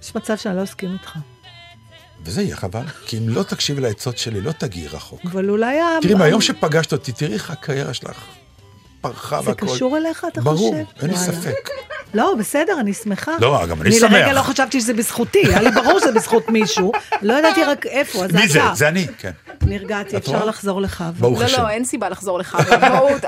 [0.03, 1.18] יש מצב שאני לא אסכים איתך.
[2.26, 5.22] וזה יהיה חבל, כי אם לא תקשיבי לעצות שלי, לא תגיעי רחוק.
[5.26, 5.78] אבל אולי...
[6.01, 8.26] תראי, מהיום שפגשת אותי, תראי איך הקריירה שלך
[9.08, 9.66] פרחה זה והכל.
[9.68, 11.01] קשור אליך, אתה ברור, חושב?
[11.01, 11.18] אין לי.
[11.18, 11.70] ספק.
[12.14, 13.32] לא, בסדר, אני שמחה.
[13.41, 14.36] לא, גם אני אני לרגע שמח.
[14.36, 16.91] לא חשבתי שזה בזכותי, היה לי ברור שזה בזכות מישהו,
[17.22, 18.60] לא ידעתי רק איפה, אז מי זה?
[18.66, 18.72] אתה.
[18.76, 19.32] זה אני, כן.
[19.62, 20.45] נרגעתי, אפשר רואה?
[20.45, 21.12] לחזור לחווה.
[21.20, 21.62] ברוך לא, השם.
[21.62, 22.58] לא, אין סיבה לחזור לך.
[22.82, 23.28] בואו, אתה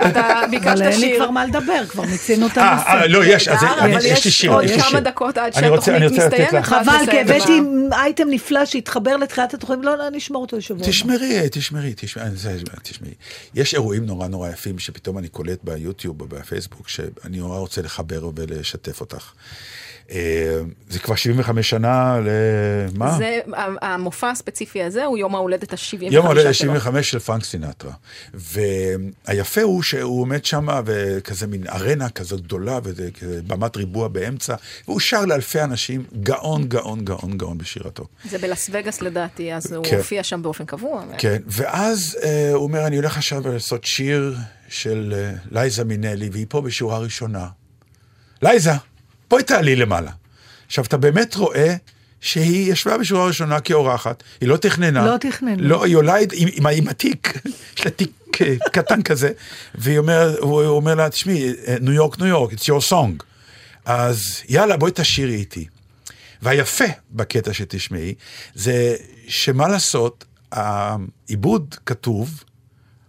[0.51, 1.15] ביקשת אבל אין לי שיר.
[1.17, 2.87] כבר מה לדבר, כבר מיצינו את אה, הנושא.
[2.87, 4.99] אה, לא, יש, אז אני- יש לי שיר, עוד כמה שיר.
[4.99, 6.53] דקות עד אני רוצה- אני שהתוכנית מסתיימת.
[6.53, 7.19] לך- חבל, כי.
[7.19, 7.59] הבאתי
[7.91, 10.87] אייטם נפלא שהתחבר לתחילת התוכנית, לא, לא, אני אשמור אותו לשבוע.
[10.87, 13.11] תשמרי, תשמרי, תשמרי, זה- תשמעי.
[13.55, 18.29] יש אירועים נורא נורא יפים שפתאום אני קולט ביוטיוב או בפייסבוק, שאני נורא רוצה לחבר
[18.35, 19.31] ולשתף אותך.
[20.11, 23.17] אה, זה כבר 75 שנה למה?
[23.17, 23.39] זה,
[23.81, 26.53] המופע הספציפי הזה הוא יום ההולדת ה-75 יום ההולדת שלו.
[26.53, 27.91] 75 של פרנק סינטרה.
[28.33, 34.55] והיפה הוא שהוא עומד שם וכזה מין ארנה כזאת גדולה וזה כזה במת ריבוע באמצע,
[34.87, 38.05] והוא שר לאלפי אנשים, גאון, גאון, גאון, גאון בשירתו.
[38.29, 39.97] זה בלאס וגאס לדעתי, אז הוא כן.
[39.97, 41.03] הופיע שם באופן קבוע.
[41.17, 44.35] כן, ואז אה, הוא אומר, אני הולך עכשיו לעשות שיר
[44.69, 47.47] של אה, לייזה מינלי, והיא פה בשורה ראשונה.
[48.41, 48.71] לייזה,
[49.29, 50.11] בואי תעלי למעלה.
[50.67, 51.75] עכשיו, אתה באמת רואה
[52.21, 55.05] שהיא ישבה בשורה ראשונה כאורחת, היא לא תכננה.
[55.05, 55.55] לא תכננה.
[55.67, 57.33] לא, היא עולה עם, עם, עם התיק,
[57.77, 58.11] יש לה תיק
[58.41, 59.31] אה, קטן כזה,
[59.75, 63.23] והיא אומר, הוא אומר לה, תשמעי, אה, ניו יורק, ניו יורק, it's your song.
[63.85, 65.65] אז יאללה, בואי תשאירי איתי.
[66.41, 68.13] והיפה בקטע שתשמעי,
[68.55, 68.95] זה
[69.27, 72.43] שמה לעשות, העיבוד כתוב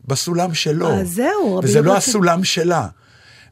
[0.04, 1.00] בסולם שלו.
[1.00, 2.86] אז זהו, רבי וזה לא יהודה- הסולם שלה.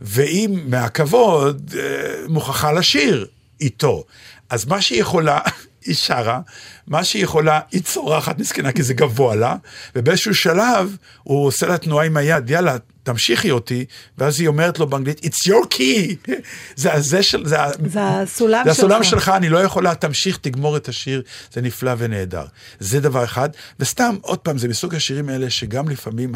[0.01, 1.82] ואם מהכבוד, אה,
[2.28, 3.26] מוכרחה לשיר
[3.61, 4.05] איתו.
[4.51, 5.38] אז מה שהיא יכולה,
[5.86, 6.40] היא שרה,
[6.86, 9.57] מה שהיא יכולה, היא צורחת מסכנה, כי זה גבוה לה,
[9.97, 13.84] ובאיזשהו שלב הוא עושה לה תנועה עם היד, יאללה, תמשיכי אותי,
[14.18, 16.30] ואז היא אומרת לו באנגלית, it's your key.
[16.76, 19.11] זה הזה של, זה, זה הסולם זה הסולם שלך.
[19.11, 21.22] שלך, אני לא יכולה, תמשיך, תגמור את השיר,
[21.53, 22.44] זה נפלא ונהדר.
[22.80, 23.49] זה דבר אחד.
[23.80, 26.34] וסתם, עוד פעם, זה מסוג השירים האלה שגם לפעמים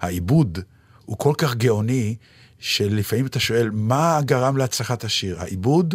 [0.00, 0.58] העיבוד
[1.04, 2.14] הוא כל כך גאוני,
[2.62, 5.94] שלפעמים אתה שואל, מה גרם להצלחת השיר, העיבוד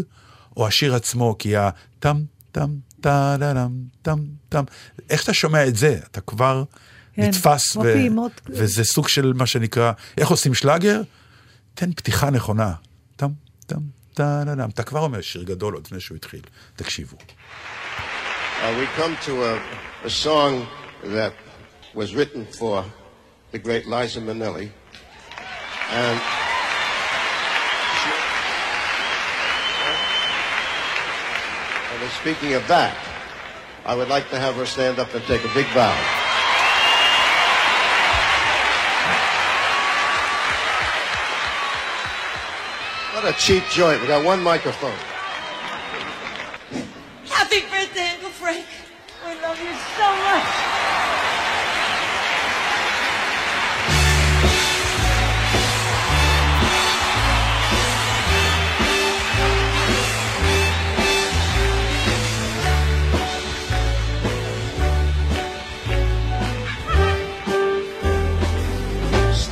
[0.57, 1.35] או השיר עצמו?
[1.39, 2.69] כי הטם, טם,
[3.01, 4.63] טה-דה-דם, טם, טם,
[5.09, 5.99] איך אתה שומע את זה?
[6.11, 6.63] אתה כבר
[7.13, 8.41] כן, נתפס, ו- פעימות.
[8.49, 11.01] וזה סוג של מה שנקרא, איך עושים שלאגר?
[11.73, 12.73] תן פתיחה נכונה.
[13.15, 13.29] טם,
[13.65, 13.79] טם,
[14.13, 14.69] טה-דה-דם.
[14.69, 16.41] אתה כבר אומר שיר גדול עוד לפני שהוא התחיל.
[16.75, 17.17] תקשיבו.
[17.17, 19.53] Uh, we come to a,
[20.05, 20.65] a song
[21.03, 21.33] that
[21.93, 22.83] was written for
[23.51, 24.69] the great Liza Minnelli.
[25.91, 26.19] And
[31.97, 32.95] and in speaking of that,
[33.83, 35.95] I would like to have her stand up and take a big bow.
[43.15, 43.99] What a cheap joint.
[43.99, 44.93] We got one microphone.
[47.25, 48.65] Happy birthday, Uncle Frank.
[49.25, 50.86] We love you so much.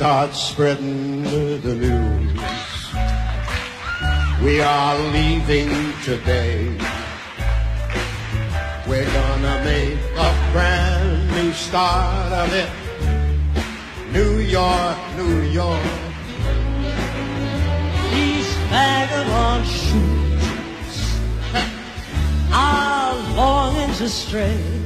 [0.06, 2.40] Start spreading the news.
[4.40, 5.68] We are leaving
[6.04, 6.78] today.
[8.86, 12.70] We're gonna make a brand new start of it.
[14.12, 15.82] New York, New York.
[18.14, 21.18] These vagabond shoes
[22.52, 24.76] are longing to stray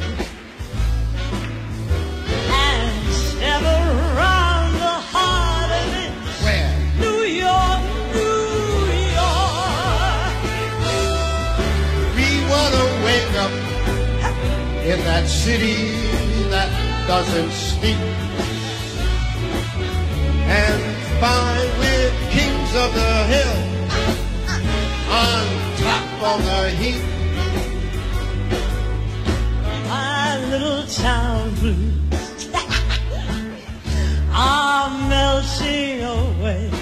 [14.90, 15.92] in that city
[16.50, 16.68] that
[17.06, 17.96] doesn't sleep.
[20.50, 20.82] And
[21.22, 23.56] fine, we're kings of the hill,
[25.22, 25.46] on
[25.86, 27.02] top of the heap.
[29.86, 32.48] My little town blues
[34.34, 36.79] are melting away.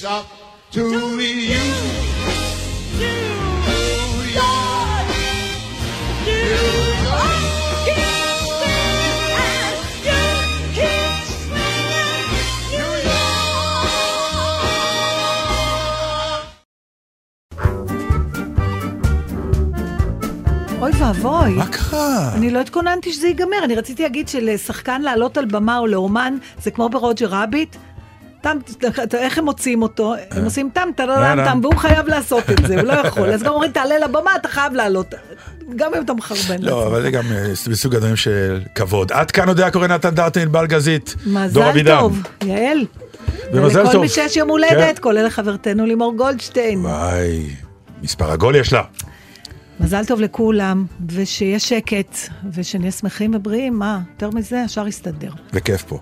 [0.00, 0.26] It's up
[0.72, 1.00] to you.
[1.20, 1.36] New
[4.38, 5.08] York,
[6.26, 6.40] New York.
[6.40, 6.54] New
[7.04, 7.40] York.
[20.80, 21.54] אוי ואבוי.
[21.54, 22.34] מה קרה?
[22.34, 26.70] אני לא התכוננתי שזה ייגמר, אני רציתי להגיד שלשחקן לעלות על במה או לאומן, זה
[26.70, 27.76] כמו ברוג'ר רביט.
[28.40, 28.58] טם,
[29.14, 30.14] איך הם מוציאים אותו?
[30.30, 33.30] הם עושים טם, טם, טם, אה, טם, והוא חייב לעשות את זה, הוא לא יכול.
[33.30, 35.14] אז גם אומרים, תעלה לבמה, אתה חייב לעלות.
[35.76, 36.62] גם אם אתה מחרבן.
[36.62, 39.12] לא, אבל זה גם אה, מסוג הדברים של כבוד.
[39.12, 41.98] עד כאן יודע קורא נתן דרטן, ענבל גזית, דור מזל אבידן.
[42.00, 42.86] טוב, יעל.
[43.52, 44.02] ומזל ולכל טוב.
[44.02, 46.86] מי שיש יום הולדת, כולל לחברתנו לימור גולדשטיין.
[46.86, 47.46] וואי,
[48.02, 48.82] מספר עגול יש לה.
[49.80, 52.16] מזל טוב לכולם, ושיהיה שקט,
[52.54, 55.30] ושנהיה שמחים ובריאים, מה, יותר מזה, השאר יסתדר.
[55.52, 55.98] וכיף פה.